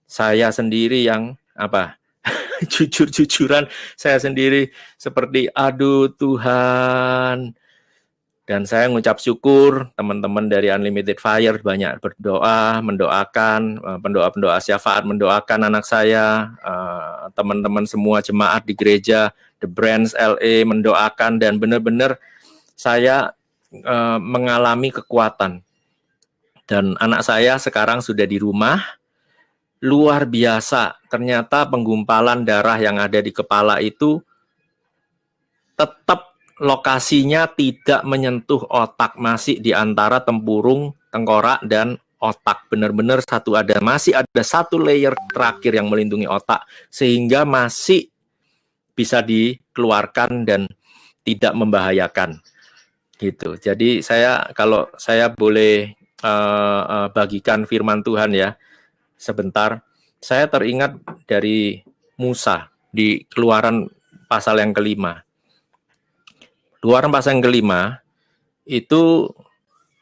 saya 0.09 0.49
sendiri 0.49 1.05
yang 1.05 1.37
apa? 1.53 2.01
Jujur-jujuran, 2.73 3.69
saya 3.93 4.17
sendiri 4.17 4.73
seperti, 4.97 5.45
aduh 5.53 6.09
Tuhan, 6.09 7.53
dan 8.53 8.69
saya 8.69 8.85
mengucap 8.85 9.17
syukur 9.17 9.89
teman-teman 9.97 10.45
dari 10.45 10.69
Unlimited 10.69 11.17
Fire 11.17 11.57
banyak 11.57 11.97
berdoa, 11.97 12.85
mendoakan, 12.85 13.81
eh, 13.81 13.97
pendoa-pendoa 13.97 14.61
syafaat 14.61 15.09
mendoakan 15.09 15.73
anak 15.73 15.81
saya, 15.89 16.53
eh, 16.61 17.33
teman-teman 17.33 17.89
semua 17.89 18.21
jemaat 18.21 18.61
di 18.61 18.77
gereja, 18.77 19.33
The 19.57 19.65
Brands 19.65 20.13
LA 20.13 20.69
mendoakan 20.69 21.41
dan 21.41 21.57
benar-benar 21.57 22.21
saya 22.77 23.33
eh, 23.73 24.19
mengalami 24.21 24.93
kekuatan. 24.93 25.65
Dan 26.69 26.93
anak 27.01 27.25
saya 27.25 27.57
sekarang 27.57 28.05
sudah 28.05 28.29
di 28.29 28.37
rumah, 28.37 28.77
luar 29.81 30.29
biasa. 30.29 31.01
Ternyata 31.09 31.65
penggumpalan 31.73 32.45
darah 32.45 32.77
yang 32.77 33.01
ada 33.01 33.17
di 33.17 33.33
kepala 33.33 33.81
itu 33.81 34.21
tetap 35.73 36.32
lokasinya 36.61 37.49
tidak 37.49 38.05
menyentuh 38.05 38.61
otak, 38.69 39.17
masih 39.17 39.57
di 39.57 39.73
antara 39.73 40.21
tempurung, 40.21 40.93
tengkorak, 41.09 41.65
dan 41.65 41.97
otak. 42.21 42.69
Benar-benar 42.69 43.25
satu 43.25 43.57
ada, 43.57 43.81
masih 43.81 44.13
ada 44.13 44.43
satu 44.45 44.77
layer 44.77 45.17
terakhir 45.33 45.73
yang 45.73 45.89
melindungi 45.89 46.29
otak, 46.29 46.65
sehingga 46.93 47.47
masih 47.47 48.13
bisa 48.93 49.25
dikeluarkan 49.25 50.45
dan 50.45 50.69
tidak 51.25 51.53
membahayakan. 51.57 52.43
Gitu. 53.17 53.55
Jadi 53.57 54.03
saya 54.03 54.45
kalau 54.51 54.91
saya 54.99 55.31
boleh 55.31 55.95
uh, 56.21 56.83
uh, 56.83 57.07
bagikan 57.09 57.63
firman 57.63 58.03
Tuhan 58.03 58.35
ya 58.35 58.59
sebentar, 59.15 59.79
saya 60.19 60.51
teringat 60.51 60.99
dari 61.23 61.79
Musa 62.19 62.67
di 62.91 63.23
Keluaran 63.25 63.87
pasal 64.27 64.59
yang 64.59 64.75
kelima 64.75 65.22
Luaran 66.83 67.15
pasal 67.15 67.39
yang 67.39 67.47
kelima, 67.47 68.03
itu 68.67 69.31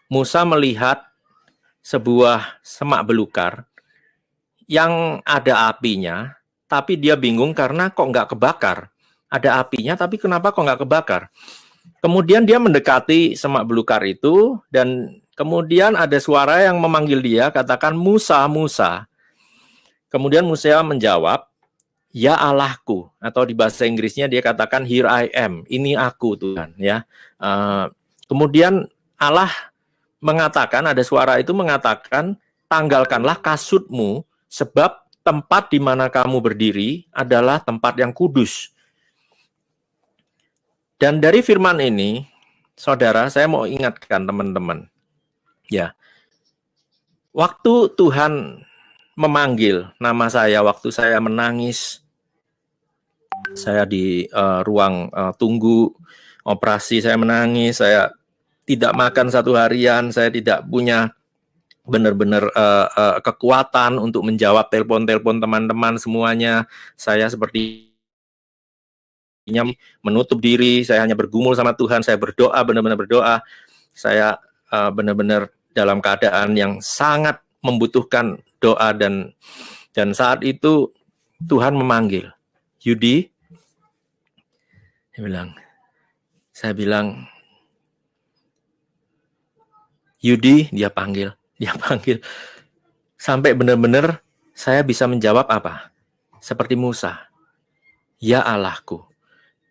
Musa 0.10 0.42
melihat 0.42 1.06
sebuah 1.86 2.58
semak 2.66 3.06
belukar 3.06 3.70
yang 4.66 5.22
ada 5.22 5.70
apinya, 5.70 6.34
tapi 6.66 6.98
dia 6.98 7.14
bingung 7.14 7.54
karena 7.54 7.94
kok 7.94 8.10
nggak 8.10 8.34
kebakar. 8.34 8.90
Ada 9.30 9.62
apinya, 9.62 9.94
tapi 9.94 10.18
kenapa 10.18 10.50
kok 10.50 10.66
nggak 10.66 10.82
kebakar? 10.82 11.30
Kemudian 12.02 12.50
dia 12.50 12.58
mendekati 12.58 13.38
semak 13.38 13.70
belukar 13.70 14.02
itu 14.02 14.58
dan 14.74 15.22
kemudian 15.38 15.94
ada 15.94 16.18
suara 16.18 16.66
yang 16.66 16.82
memanggil 16.82 17.22
dia 17.22 17.54
katakan 17.54 17.94
Musa, 17.94 18.42
Musa. 18.50 19.06
Kemudian 20.10 20.44
Musa 20.50 20.82
menjawab, 20.82 21.51
"Ya 22.12 22.36
Allahku." 22.38 23.10
Atau 23.18 23.48
di 23.48 23.56
bahasa 23.58 23.88
Inggrisnya 23.88 24.28
dia 24.28 24.44
katakan 24.44 24.84
"Here 24.88 25.08
I 25.08 25.32
am." 25.34 25.64
Ini 25.68 25.98
aku 25.98 26.38
Tuhan, 26.38 26.78
ya. 26.78 27.04
Uh, 27.42 27.92
kemudian 28.30 28.88
Allah 29.20 29.52
mengatakan 30.22 30.86
ada 30.86 31.02
suara 31.02 31.42
itu 31.42 31.52
mengatakan, 31.52 32.38
"Tanggalkanlah 32.70 33.42
kasutmu 33.42 34.24
sebab 34.52 35.02
tempat 35.26 35.74
di 35.74 35.80
mana 35.82 36.10
kamu 36.12 36.38
berdiri 36.40 37.10
adalah 37.12 37.60
tempat 37.64 37.98
yang 37.98 38.14
kudus." 38.14 38.72
Dan 41.02 41.18
dari 41.18 41.42
firman 41.42 41.82
ini, 41.82 42.30
saudara, 42.78 43.26
saya 43.34 43.50
mau 43.50 43.66
ingatkan 43.66 44.22
teman-teman. 44.22 44.86
Ya. 45.66 45.98
Waktu 47.34 47.96
Tuhan 47.98 48.62
memanggil 49.16 49.92
nama 50.02 50.28
saya 50.32 50.64
waktu 50.64 50.90
saya 50.90 51.20
menangis 51.22 52.01
saya 53.54 53.84
di 53.86 54.26
uh, 54.32 54.62
ruang 54.64 55.10
uh, 55.12 55.34
tunggu 55.36 55.92
operasi 56.46 57.02
saya 57.02 57.18
menangis, 57.18 57.82
saya 57.82 58.10
tidak 58.66 58.94
makan 58.94 59.28
satu 59.30 59.58
harian, 59.58 60.10
saya 60.14 60.30
tidak 60.32 60.66
punya 60.66 61.14
benar-benar 61.82 62.46
uh, 62.54 62.88
uh, 62.94 63.18
kekuatan 63.20 63.98
untuk 63.98 64.22
menjawab 64.26 64.70
telepon-telepon 64.70 65.42
teman-teman 65.42 65.98
semuanya. 65.98 66.70
Saya 66.94 67.28
seperti 67.28 67.90
menutup 70.06 70.38
diri, 70.38 70.86
saya 70.86 71.02
hanya 71.02 71.18
bergumul 71.18 71.58
sama 71.58 71.74
Tuhan, 71.74 72.06
saya 72.06 72.16
berdoa, 72.16 72.62
benar-benar 72.62 72.96
berdoa. 72.96 73.36
Saya 73.92 74.38
uh, 74.72 74.94
benar-benar 74.94 75.52
dalam 75.74 76.00
keadaan 76.00 76.54
yang 76.56 76.78
sangat 76.80 77.42
membutuhkan 77.66 78.40
doa 78.62 78.94
dan 78.94 79.34
dan 79.92 80.16
saat 80.16 80.46
itu 80.46 80.94
Tuhan 81.42 81.74
memanggil, 81.74 82.30
Yudi, 82.86 83.31
dia 85.12 85.22
bilang, 85.28 85.52
saya 86.56 86.72
bilang, 86.72 87.28
Yudi, 90.24 90.72
dia 90.72 90.88
panggil, 90.88 91.36
dia 91.60 91.76
panggil, 91.76 92.24
sampai 93.20 93.52
benar-benar 93.52 94.24
saya 94.56 94.86
bisa 94.88 95.10
menjawab 95.10 95.52
apa? 95.52 95.92
Seperti 96.40 96.80
Musa, 96.80 97.28
ya 98.24 98.40
Allahku, 98.42 99.04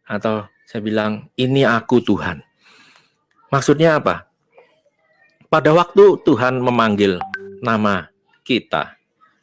atau 0.04 0.44
saya 0.68 0.82
bilang, 0.84 1.32
ini 1.34 1.64
aku 1.66 1.98
Tuhan. 2.04 2.44
Maksudnya 3.50 3.98
apa? 3.98 4.30
Pada 5.50 5.74
waktu 5.74 6.22
Tuhan 6.22 6.62
memanggil 6.62 7.18
nama 7.58 8.06
kita, 8.46 8.94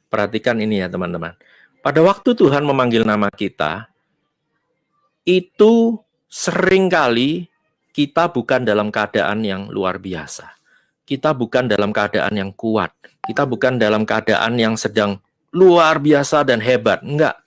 perhatikan 0.07 0.55
ini 0.63 0.79
ya 0.79 0.87
teman-teman. 0.87 1.35
Pada 1.83 1.99
waktu 1.99 2.31
Tuhan 2.31 2.63
memanggil 2.63 3.03
nama 3.03 3.27
kita, 3.27 3.91
itu 5.28 5.99
sering 6.32 6.88
kali 6.88 7.51
kita 7.91 8.32
bukan 8.32 8.63
dalam 8.63 8.88
keadaan 8.88 9.43
yang 9.43 9.67
luar 9.67 9.99
biasa. 9.99 10.55
Kita 11.03 11.36
bukan 11.36 11.67
dalam 11.67 11.91
keadaan 11.91 12.32
yang 12.32 12.51
kuat. 12.55 12.95
Kita 13.28 13.43
bukan 13.43 13.75
dalam 13.75 14.07
keadaan 14.07 14.55
yang 14.55 14.80
sedang 14.80 15.19
luar 15.51 15.99
biasa 15.99 16.47
dan 16.47 16.63
hebat. 16.63 17.03
Enggak. 17.03 17.43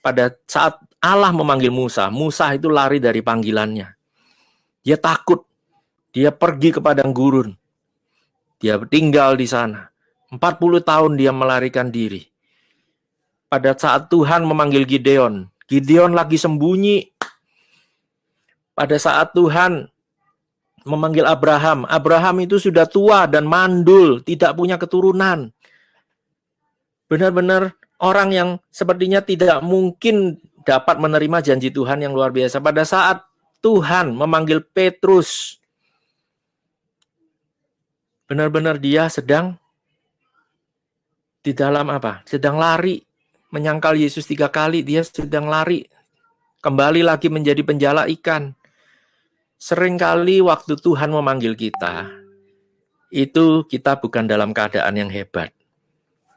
Pada 0.00 0.32
saat 0.48 0.80
Allah 1.00 1.32
memanggil 1.32 1.68
Musa, 1.68 2.08
Musa 2.08 2.56
itu 2.56 2.72
lari 2.72 2.96
dari 2.96 3.20
panggilannya. 3.20 3.88
Dia 4.80 4.96
takut. 4.96 5.44
Dia 6.12 6.32
pergi 6.32 6.72
ke 6.72 6.80
padang 6.80 7.12
gurun. 7.12 7.52
Dia 8.60 8.80
tinggal 8.88 9.36
di 9.36 9.44
sana. 9.44 9.92
40 10.32 10.40
tahun 10.80 11.12
dia 11.20 11.32
melarikan 11.36 11.92
diri. 11.92 12.24
Pada 13.50 13.74
saat 13.74 14.06
Tuhan 14.06 14.46
memanggil 14.46 14.86
Gideon, 14.86 15.50
Gideon 15.70 16.12
lagi 16.12 16.34
sembunyi. 16.34 17.06
Pada 18.74 18.96
saat 18.98 19.30
Tuhan 19.36 19.86
memanggil 20.82 21.22
Abraham, 21.28 21.86
Abraham 21.86 22.42
itu 22.42 22.58
sudah 22.58 22.88
tua 22.88 23.30
dan 23.30 23.46
mandul, 23.46 24.18
tidak 24.26 24.56
punya 24.58 24.80
keturunan. 24.80 25.52
Benar-benar 27.06 27.76
orang 28.02 28.28
yang 28.34 28.48
sepertinya 28.72 29.20
tidak 29.22 29.60
mungkin 29.62 30.40
dapat 30.64 30.96
menerima 30.98 31.38
janji 31.44 31.68
Tuhan 31.70 32.02
yang 32.02 32.16
luar 32.16 32.32
biasa. 32.32 32.58
Pada 32.58 32.82
saat 32.82 33.22
Tuhan 33.60 34.16
memanggil 34.16 34.64
Petrus, 34.64 35.60
benar-benar 38.24 38.80
dia 38.80 39.06
sedang 39.12 39.60
di 41.44 41.52
dalam 41.52 41.92
apa? 41.92 42.24
Sedang 42.24 42.56
lari, 42.56 43.00
menyangkal 43.50 43.98
Yesus 43.98 44.26
tiga 44.26 44.48
kali, 44.50 44.82
dia 44.86 45.02
sedang 45.02 45.50
lari, 45.50 45.86
kembali 46.62 47.02
lagi 47.04 47.26
menjadi 47.26 47.60
penjala 47.66 48.06
ikan. 48.18 48.54
Seringkali 49.60 50.40
waktu 50.40 50.80
Tuhan 50.80 51.12
memanggil 51.12 51.52
kita, 51.52 52.08
itu 53.12 53.66
kita 53.68 54.00
bukan 54.00 54.24
dalam 54.24 54.56
keadaan 54.56 54.96
yang 54.96 55.10
hebat. 55.12 55.52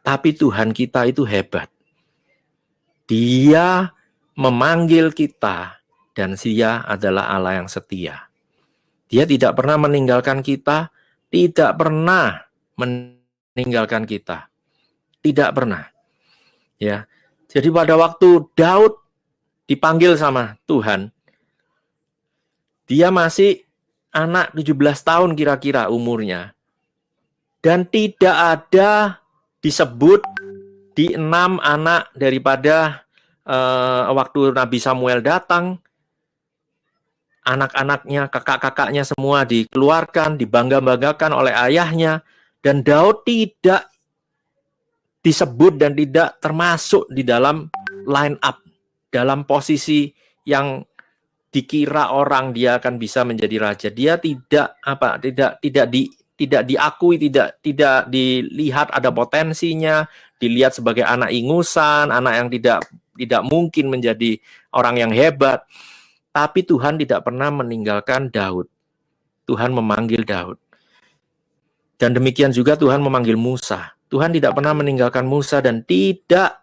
Tapi 0.04 0.36
Tuhan 0.36 0.76
kita 0.76 1.08
itu 1.08 1.24
hebat. 1.24 1.72
Dia 3.08 3.96
memanggil 4.36 5.16
kita 5.16 5.80
dan 6.12 6.36
dia 6.36 6.84
adalah 6.84 7.32
Allah 7.32 7.64
yang 7.64 7.70
setia. 7.72 8.28
Dia 9.08 9.24
tidak 9.30 9.56
pernah 9.56 9.78
meninggalkan 9.78 10.42
kita, 10.42 10.90
tidak 11.30 11.72
pernah 11.78 12.44
meninggalkan 12.76 14.10
kita. 14.10 14.50
Tidak 15.24 15.50
pernah. 15.56 15.93
Ya. 16.84 17.08
Jadi 17.48 17.72
pada 17.72 17.96
waktu 17.96 18.44
Daud 18.60 19.00
dipanggil 19.64 20.20
sama 20.20 20.60
Tuhan, 20.68 21.16
dia 22.84 23.08
masih 23.08 23.64
anak 24.12 24.52
17 24.52 24.76
tahun 25.00 25.32
kira-kira 25.40 25.88
umurnya. 25.88 26.52
Dan 27.64 27.88
tidak 27.88 28.36
ada 28.36 29.24
disebut 29.64 30.20
di 30.92 31.16
enam 31.16 31.64
anak 31.64 32.12
daripada 32.12 33.08
uh, 33.48 34.12
waktu 34.12 34.52
Nabi 34.52 34.84
Samuel 34.84 35.24
datang, 35.24 35.80
anak-anaknya, 37.48 38.28
kakak-kakaknya 38.28 39.08
semua 39.08 39.48
dikeluarkan, 39.48 40.36
dibangga-banggakan 40.36 41.32
oleh 41.32 41.56
ayahnya, 41.56 42.28
dan 42.60 42.84
Daud 42.84 43.24
tidak 43.24 43.93
disebut 45.24 45.80
dan 45.80 45.96
tidak 45.96 46.38
termasuk 46.44 47.08
di 47.08 47.24
dalam 47.24 47.72
line 48.04 48.36
up, 48.44 48.60
dalam 49.08 49.48
posisi 49.48 50.12
yang 50.44 50.84
dikira 51.48 52.12
orang 52.12 52.52
dia 52.52 52.78
akan 52.82 53.00
bisa 53.00 53.24
menjadi 53.24 53.56
raja. 53.62 53.88
Dia 53.88 54.20
tidak 54.20 54.76
apa, 54.84 55.16
tidak 55.24 55.64
tidak 55.64 55.88
di 55.88 56.12
tidak 56.34 56.68
diakui, 56.68 57.16
tidak 57.16 57.62
tidak 57.64 58.12
dilihat 58.12 58.92
ada 58.92 59.14
potensinya, 59.16 60.04
dilihat 60.42 60.76
sebagai 60.76 61.08
anak 61.08 61.32
ingusan, 61.32 62.12
anak 62.12 62.34
yang 62.36 62.50
tidak 62.52 62.80
tidak 63.16 63.42
mungkin 63.48 63.94
menjadi 63.94 64.42
orang 64.76 65.00
yang 65.00 65.12
hebat. 65.16 65.64
Tapi 66.34 66.66
Tuhan 66.66 66.98
tidak 66.98 67.30
pernah 67.30 67.54
meninggalkan 67.54 68.34
Daud. 68.34 68.66
Tuhan 69.46 69.70
memanggil 69.70 70.26
Daud. 70.26 70.58
Dan 72.02 72.18
demikian 72.18 72.50
juga 72.50 72.74
Tuhan 72.74 73.00
memanggil 73.06 73.38
Musa. 73.38 73.94
Tuhan 74.14 74.30
tidak 74.30 74.54
pernah 74.54 74.78
meninggalkan 74.78 75.26
Musa 75.26 75.58
dan 75.58 75.82
tidak 75.82 76.62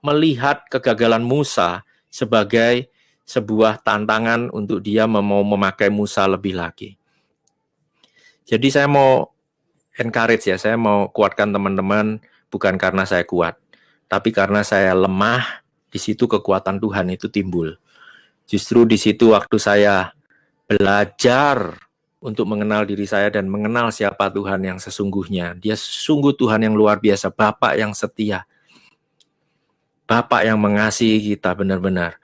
melihat 0.00 0.64
kegagalan 0.72 1.20
Musa 1.20 1.84
sebagai 2.08 2.88
sebuah 3.28 3.84
tantangan 3.84 4.48
untuk 4.48 4.80
dia 4.80 5.04
mau 5.04 5.44
memakai 5.44 5.92
Musa 5.92 6.24
lebih 6.24 6.56
lagi. 6.56 6.96
Jadi 8.48 8.72
saya 8.72 8.88
mau 8.88 9.28
encourage 10.00 10.48
ya, 10.48 10.56
saya 10.56 10.80
mau 10.80 11.12
kuatkan 11.12 11.52
teman-teman 11.52 12.16
bukan 12.48 12.80
karena 12.80 13.04
saya 13.04 13.28
kuat, 13.28 13.60
tapi 14.08 14.32
karena 14.32 14.64
saya 14.64 14.96
lemah 14.96 15.66
di 15.92 16.00
situ 16.00 16.24
kekuatan 16.24 16.80
Tuhan 16.80 17.12
itu 17.12 17.28
timbul. 17.28 17.76
Justru 18.48 18.88
di 18.88 18.96
situ 18.96 19.36
waktu 19.36 19.60
saya 19.60 20.16
belajar 20.64 21.76
untuk 22.26 22.50
mengenal 22.50 22.82
diri 22.82 23.06
saya 23.06 23.30
dan 23.30 23.46
mengenal 23.46 23.94
siapa 23.94 24.26
Tuhan 24.34 24.58
yang 24.66 24.78
sesungguhnya. 24.82 25.54
Dia 25.62 25.78
sungguh 25.78 26.34
Tuhan 26.34 26.66
yang 26.66 26.74
luar 26.74 26.98
biasa, 26.98 27.30
Bapak 27.30 27.78
yang 27.78 27.94
setia. 27.94 28.42
Bapak 30.10 30.42
yang 30.42 30.58
mengasihi 30.58 31.22
kita 31.22 31.54
benar-benar. 31.54 32.18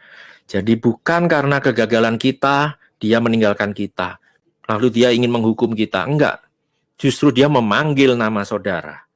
Jadi 0.50 0.74
bukan 0.74 1.30
karena 1.30 1.62
kegagalan 1.62 2.18
kita, 2.18 2.82
dia 2.98 3.22
meninggalkan 3.22 3.70
kita. 3.70 4.18
Lalu 4.66 4.90
dia 4.90 5.14
ingin 5.14 5.30
menghukum 5.30 5.78
kita. 5.78 6.03
Enggak. 6.03 6.42
Justru 6.98 7.30
dia 7.30 7.46
memanggil 7.46 8.18
nama 8.18 8.42
saudara. 8.42 9.07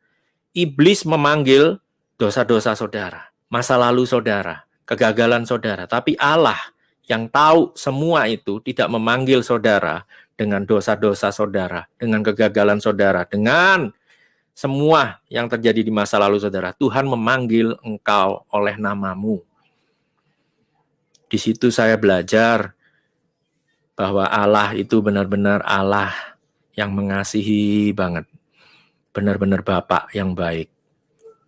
Iblis 0.55 1.03
memanggil 1.03 1.83
dosa-dosa 2.15 2.79
saudara 2.79 3.37
masa 3.47 3.79
lalu 3.79 4.05
saudara, 4.07 4.67
kegagalan 4.87 5.47
saudara, 5.47 5.87
tapi 5.87 6.19
Allah 6.19 6.59
yang 7.07 7.31
tahu 7.31 7.71
semua 7.79 8.27
itu 8.27 8.59
tidak 8.67 8.91
memanggil 8.91 9.43
saudara 9.47 10.03
dengan 10.37 10.63
dosa-dosa 10.63 11.33
saudara, 11.33 11.89
dengan 11.97 12.21
kegagalan 12.21 12.79
saudara, 12.79 13.25
dengan 13.25 13.91
semua 14.57 15.21
yang 15.29 15.49
terjadi 15.53 15.85
di 15.85 15.93
masa 15.93 16.17
lalu 16.17 16.41
saudara. 16.41 16.73
Tuhan 16.77 17.05
memanggil 17.09 17.77
engkau 17.85 18.45
oleh 18.53 18.77
namamu. 18.81 19.45
Di 21.27 21.37
situ 21.37 21.69
saya 21.69 22.01
belajar 22.01 22.73
bahwa 23.97 24.29
Allah 24.29 24.77
itu 24.77 25.01
benar-benar 25.05 25.65
Allah 25.65 26.13
yang 26.73 26.93
mengasihi 26.93 27.93
banget. 27.97 28.29
Benar-benar 29.13 29.65
Bapak 29.65 30.13
yang 30.13 30.37
baik. 30.37 30.69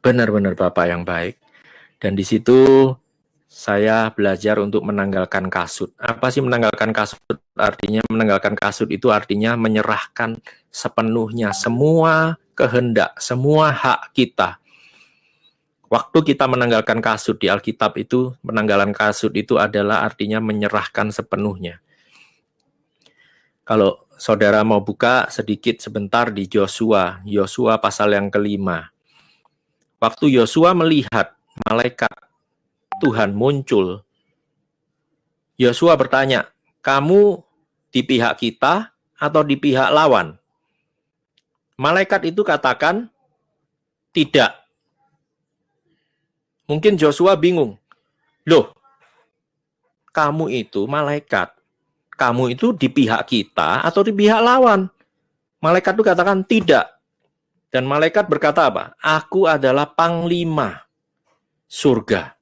Benar-benar 0.01 0.57
Bapak 0.57 0.89
yang 0.89 1.05
baik. 1.05 1.37
Dan 2.01 2.17
di 2.17 2.25
situ 2.25 2.93
saya 3.49 4.13
belajar 4.13 4.61
untuk 4.61 4.85
menanggalkan 4.85 5.49
kasut. 5.49 5.97
Apa 5.97 6.29
sih 6.29 6.45
menanggalkan 6.45 6.93
kasut? 6.93 7.41
Artinya 7.57 8.05
menanggalkan 8.13 8.53
kasut 8.53 8.93
itu 8.93 9.09
artinya 9.09 9.57
menyerahkan 9.57 10.37
sepenuhnya 10.69 11.57
semua 11.57 12.37
kehendak, 12.53 13.17
semua 13.17 13.73
hak 13.73 14.13
kita. 14.13 14.61
Waktu 15.89 16.21
kita 16.21 16.45
menanggalkan 16.45 17.01
kasut 17.01 17.41
di 17.41 17.49
Alkitab 17.49 17.97
itu, 17.97 18.37
menanggalkan 18.45 18.93
kasut 18.93 19.33
itu 19.33 19.57
adalah 19.57 20.05
artinya 20.05 20.37
menyerahkan 20.37 21.09
sepenuhnya. 21.09 21.81
Kalau 23.65 24.05
saudara 24.21 24.61
mau 24.69 24.85
buka 24.85 25.33
sedikit 25.33 25.81
sebentar 25.81 26.29
di 26.29 26.45
Yosua, 26.45 27.25
Yosua 27.25 27.81
pasal 27.81 28.13
yang 28.13 28.29
kelima. 28.29 28.93
Waktu 29.97 30.37
Yosua 30.37 30.77
melihat 30.77 31.33
malaikat 31.65 32.28
Tuhan 32.99 33.35
muncul, 33.35 34.03
Yosua 35.59 35.99
bertanya, 35.99 36.51
"Kamu 36.83 37.43
di 37.91 38.01
pihak 38.07 38.39
kita 38.39 38.95
atau 39.19 39.43
di 39.43 39.59
pihak 39.59 39.91
lawan?" 39.91 40.39
Malaikat 41.79 42.27
itu 42.31 42.47
katakan, 42.47 43.11
"Tidak." 44.15 44.51
Mungkin 46.69 47.01
Joshua 47.01 47.33
bingung. 47.35 47.81
Loh, 48.45 48.77
kamu 50.13 50.53
itu 50.53 50.85
malaikat. 50.85 51.57
Kamu 52.19 52.51
itu 52.51 52.75
di 52.75 52.91
pihak 52.91 53.25
kita 53.31 53.87
atau 53.87 54.03
di 54.03 54.11
pihak 54.11 54.43
lawan? 54.43 54.91
Malaikat 55.63 55.95
itu 55.95 56.05
katakan 56.07 56.43
tidak. 56.43 56.99
Dan 57.69 57.85
malaikat 57.85 58.27
berkata 58.27 58.71
apa? 58.73 58.97
Aku 58.99 59.45
adalah 59.47 59.87
panglima 59.91 60.89
surga. 61.69 62.38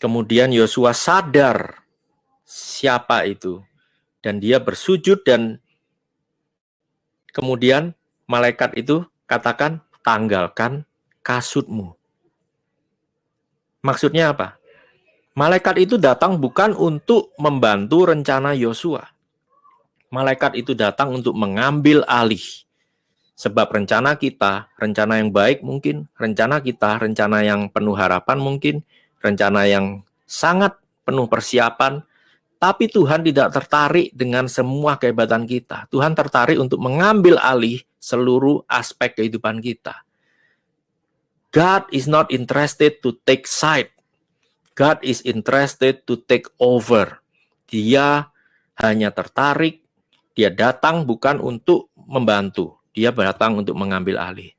Kemudian 0.00 0.48
Yosua 0.48 0.96
sadar 0.96 1.84
siapa 2.48 3.28
itu 3.28 3.60
dan 4.24 4.40
dia 4.40 4.56
bersujud 4.56 5.20
dan 5.28 5.60
kemudian 7.36 7.92
malaikat 8.24 8.72
itu 8.80 9.04
katakan 9.28 9.84
tanggalkan 10.00 10.88
kasutmu. 11.20 12.00
Maksudnya 13.84 14.32
apa? 14.32 14.56
Malaikat 15.36 15.76
itu 15.84 16.00
datang 16.00 16.40
bukan 16.40 16.72
untuk 16.72 17.36
membantu 17.36 18.08
rencana 18.08 18.56
Yosua. 18.56 19.04
Malaikat 20.08 20.58
itu 20.58 20.72
datang 20.72 21.12
untuk 21.12 21.36
mengambil 21.36 22.02
alih. 22.08 22.42
Sebab 23.40 23.72
rencana 23.72 24.20
kita, 24.20 24.68
rencana 24.76 25.16
yang 25.22 25.32
baik 25.32 25.64
mungkin, 25.64 26.12
rencana 26.16 26.60
kita, 26.60 27.00
rencana 27.00 27.40
yang 27.40 27.72
penuh 27.72 27.96
harapan 27.96 28.36
mungkin, 28.36 28.84
rencana 29.20 29.68
yang 29.68 30.02
sangat 30.24 30.76
penuh 31.04 31.28
persiapan, 31.28 32.02
tapi 32.60 32.92
Tuhan 32.92 33.24
tidak 33.24 33.56
tertarik 33.56 34.12
dengan 34.12 34.44
semua 34.44 35.00
kehebatan 35.00 35.48
kita. 35.48 35.88
Tuhan 35.88 36.12
tertarik 36.12 36.60
untuk 36.60 36.80
mengambil 36.80 37.40
alih 37.40 37.80
seluruh 37.96 38.64
aspek 38.68 39.16
kehidupan 39.16 39.64
kita. 39.64 40.04
God 41.50 41.88
is 41.90 42.06
not 42.06 42.28
interested 42.30 43.00
to 43.02 43.16
take 43.24 43.48
side. 43.48 43.90
God 44.78 45.02
is 45.02 45.20
interested 45.26 46.06
to 46.06 46.20
take 46.20 46.46
over. 46.62 47.20
Dia 47.66 48.30
hanya 48.80 49.10
tertarik, 49.12 49.82
dia 50.32 50.48
datang 50.48 51.04
bukan 51.04 51.42
untuk 51.42 51.90
membantu, 51.96 52.78
dia 52.94 53.10
datang 53.12 53.60
untuk 53.60 53.76
mengambil 53.76 54.16
alih. 54.16 54.54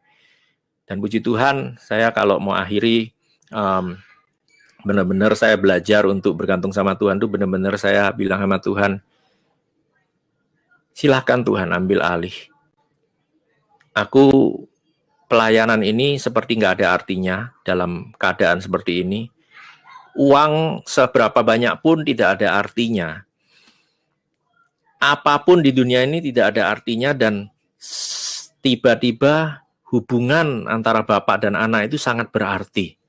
Dan 0.86 1.00
puji 1.00 1.24
Tuhan, 1.24 1.80
saya 1.80 2.12
kalau 2.12 2.38
mau 2.44 2.54
akhiri 2.54 3.16
um, 3.56 3.96
benar-benar 4.82 5.38
saya 5.38 5.58
belajar 5.58 6.06
untuk 6.10 6.38
bergantung 6.38 6.74
sama 6.74 6.98
Tuhan 6.98 7.22
tuh 7.22 7.30
benar-benar 7.30 7.78
saya 7.78 8.10
bilang 8.14 8.42
sama 8.42 8.58
Tuhan 8.58 8.92
silahkan 10.92 11.42
Tuhan 11.42 11.74
ambil 11.74 12.04
alih. 12.04 12.36
Aku 13.92 14.28
pelayanan 15.28 15.84
ini 15.84 16.20
seperti 16.20 16.60
nggak 16.60 16.80
ada 16.80 16.88
artinya 16.96 17.38
dalam 17.66 18.12
keadaan 18.16 18.62
seperti 18.62 19.04
ini. 19.04 19.28
Uang 20.14 20.84
seberapa 20.84 21.40
banyak 21.40 21.80
pun 21.80 22.04
tidak 22.04 22.40
ada 22.40 22.60
artinya. 22.60 23.24
Apa 25.02 25.42
pun 25.42 25.64
di 25.66 25.74
dunia 25.74 26.04
ini 26.06 26.22
tidak 26.22 26.56
ada 26.56 26.70
artinya 26.70 27.16
dan 27.16 27.50
tiba-tiba 28.62 29.66
hubungan 29.90 30.70
antara 30.70 31.02
bapak 31.02 31.50
dan 31.50 31.58
anak 31.58 31.90
itu 31.90 31.98
sangat 31.98 32.30
berarti 32.30 33.01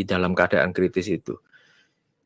di 0.00 0.08
dalam 0.08 0.32
keadaan 0.32 0.72
kritis 0.72 1.12
itu. 1.12 1.36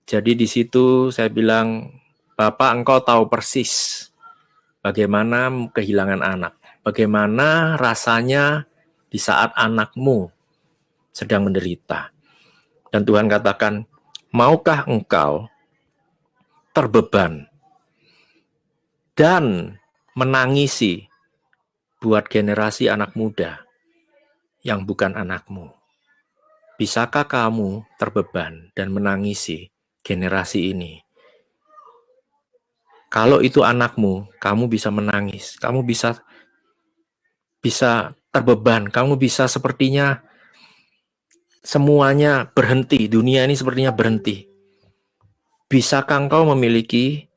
Jadi 0.07 0.39
di 0.39 0.47
situ 0.47 1.11
saya 1.11 1.27
bilang, 1.27 1.91
Bapak 2.39 2.71
engkau 2.71 3.03
tahu 3.03 3.27
persis 3.27 4.07
bagaimana 4.79 5.51
kehilangan 5.75 6.23
anak. 6.23 6.55
Bagaimana 6.87 7.75
rasanya 7.75 8.71
di 9.11 9.19
saat 9.19 9.51
anakmu 9.59 10.31
sedang 11.15 11.51
menderita. 11.51 12.15
Dan 12.91 13.03
Tuhan 13.03 13.27
katakan, 13.27 13.87
maukah 14.35 14.87
engkau 14.87 15.51
terbeban 16.75 17.47
dan 19.15 19.79
menangisi 20.19 21.07
buat 22.03 22.27
generasi 22.27 22.91
anak 22.91 23.15
muda 23.15 23.63
yang 24.67 24.83
bukan 24.83 25.15
anakmu. 25.15 25.71
Bisakah 26.75 27.31
kamu 27.31 27.87
terbeban 28.03 28.75
dan 28.75 28.91
menangisi 28.91 29.71
generasi 30.03 30.75
ini? 30.75 30.99
Kalau 33.15 33.39
itu 33.39 33.63
anakmu, 33.63 34.27
kamu 34.43 34.67
bisa 34.67 34.91
menangis, 34.91 35.55
kamu 35.63 35.87
bisa 35.87 36.19
bisa 37.63 38.19
terbeban, 38.35 38.91
kamu 38.91 39.15
bisa 39.15 39.47
sepertinya 39.47 40.19
semuanya 41.63 42.51
berhenti, 42.51 43.07
dunia 43.07 43.47
ini 43.47 43.55
sepertinya 43.55 43.95
berhenti. 43.95 44.51
Bisakah 45.71 46.27
engkau 46.27 46.43
memiliki 46.59 47.31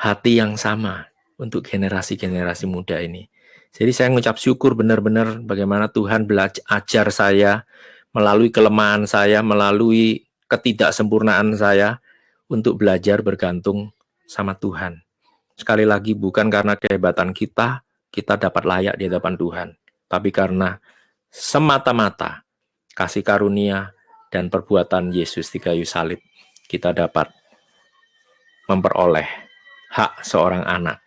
hati 0.00 0.40
yang 0.40 0.56
sama 0.56 1.12
untuk 1.36 1.68
generasi-generasi 1.68 2.64
muda 2.64 2.96
ini? 3.04 3.28
Jadi 3.68 3.92
saya 3.92 4.08
mengucap 4.08 4.40
syukur 4.40 4.72
benar-benar 4.72 5.44
bagaimana 5.44 5.92
Tuhan 5.92 6.24
belajar 6.24 6.64
ajar 6.72 7.06
saya 7.12 7.68
melalui 8.12 8.48
kelemahan 8.48 9.04
saya, 9.04 9.44
melalui 9.44 10.28
ketidaksempurnaan 10.48 11.54
saya 11.56 12.00
untuk 12.48 12.80
belajar 12.80 13.20
bergantung 13.20 13.92
sama 14.24 14.56
Tuhan. 14.56 15.04
Sekali 15.58 15.84
lagi 15.84 16.16
bukan 16.16 16.48
karena 16.48 16.78
kehebatan 16.78 17.36
kita, 17.36 17.84
kita 18.08 18.40
dapat 18.40 18.62
layak 18.64 18.94
di 18.96 19.10
hadapan 19.10 19.34
Tuhan, 19.36 19.68
tapi 20.08 20.32
karena 20.32 20.80
semata-mata 21.28 22.46
kasih 22.96 23.20
karunia 23.20 23.92
dan 24.32 24.48
perbuatan 24.48 25.12
Yesus 25.12 25.52
di 25.52 25.60
kayu 25.60 25.84
salib, 25.84 26.20
kita 26.68 26.96
dapat 26.96 27.28
memperoleh 28.68 29.28
hak 29.92 30.24
seorang 30.24 30.64
anak. 30.64 31.00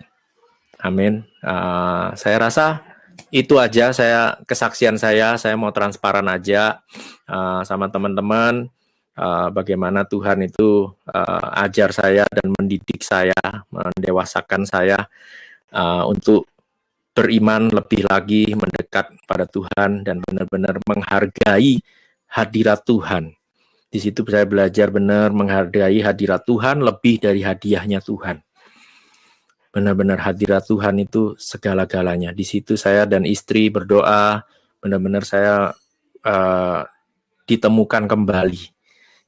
Amin. 0.81 1.25
Uh, 1.45 2.09
saya 2.17 2.41
rasa 2.41 2.90
itu 3.31 3.55
aja 3.55 3.95
saya 3.95 4.35
kesaksian 4.43 4.99
saya 4.99 5.39
saya 5.39 5.55
mau 5.55 5.71
transparan 5.71 6.27
aja 6.27 6.83
uh, 7.31 7.63
sama 7.63 7.87
teman-teman 7.87 8.67
uh, 9.15 9.47
bagaimana 9.55 10.03
Tuhan 10.03 10.43
itu 10.43 10.91
uh, 11.07 11.47
ajar 11.63 11.95
saya 11.95 12.27
dan 12.27 12.51
mendidik 12.51 12.99
saya 12.99 13.39
mendewasakan 13.71 14.67
saya 14.67 15.07
uh, 15.71 16.03
untuk 16.11 16.51
beriman 17.15 17.71
lebih 17.71 18.03
lagi 18.11 18.51
mendekat 18.51 19.15
pada 19.23 19.47
Tuhan 19.47 20.03
dan 20.03 20.19
benar-benar 20.23 20.79
menghargai 20.87 21.79
hadirat 22.31 22.87
Tuhan. 22.87 23.35
Di 23.91 23.99
situ 23.99 24.23
saya 24.23 24.47
belajar 24.47 24.87
benar 24.87 25.35
menghargai 25.35 25.99
hadirat 25.99 26.47
Tuhan 26.47 26.79
lebih 26.79 27.19
dari 27.19 27.43
hadiahnya 27.43 27.99
Tuhan 27.99 28.39
benar-benar 29.71 30.19
hadirat 30.19 30.67
Tuhan 30.67 30.99
itu 30.99 31.33
segala-galanya. 31.39 32.35
Di 32.35 32.43
situ 32.43 32.75
saya 32.75 33.07
dan 33.07 33.23
istri 33.23 33.71
berdoa, 33.71 34.43
benar-benar 34.83 35.23
saya 35.23 35.71
uh, 36.27 36.81
ditemukan 37.47 38.05
kembali. 38.05 38.63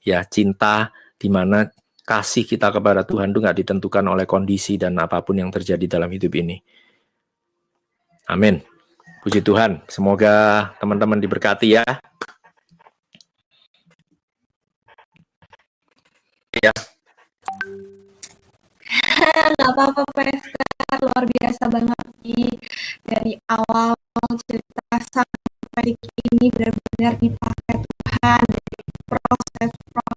Ya, 0.04 0.20
cinta 0.28 0.92
di 1.16 1.32
mana 1.32 1.72
kasih 2.04 2.44
kita 2.44 2.68
kepada 2.68 3.08
Tuhan 3.08 3.32
itu 3.32 3.40
nggak 3.40 3.58
ditentukan 3.64 4.04
oleh 4.04 4.28
kondisi 4.28 4.76
dan 4.76 5.00
apa 5.00 5.24
pun 5.24 5.40
yang 5.40 5.48
terjadi 5.48 5.88
dalam 5.88 6.12
hidup 6.12 6.36
ini. 6.36 6.60
Amin. 8.28 8.60
Puji 9.24 9.40
Tuhan. 9.40 9.80
Semoga 9.88 10.68
teman-teman 10.84 11.24
diberkati 11.24 11.80
ya. 11.80 11.88
Ya. 16.60 16.76
nggak 19.56 19.70
apa-apa 19.74 20.04
luar 21.04 21.24
biasa 21.28 21.64
banget 21.68 22.06
sih. 22.24 22.50
Dari 23.04 23.34
awal 23.52 23.96
cerita 24.48 24.96
sampai 25.12 25.96
ini 26.32 26.48
benar-benar 26.54 27.14
dipakai 27.20 27.76
Tuhan. 27.84 28.46
Proses 29.04 29.72
proses 29.72 30.04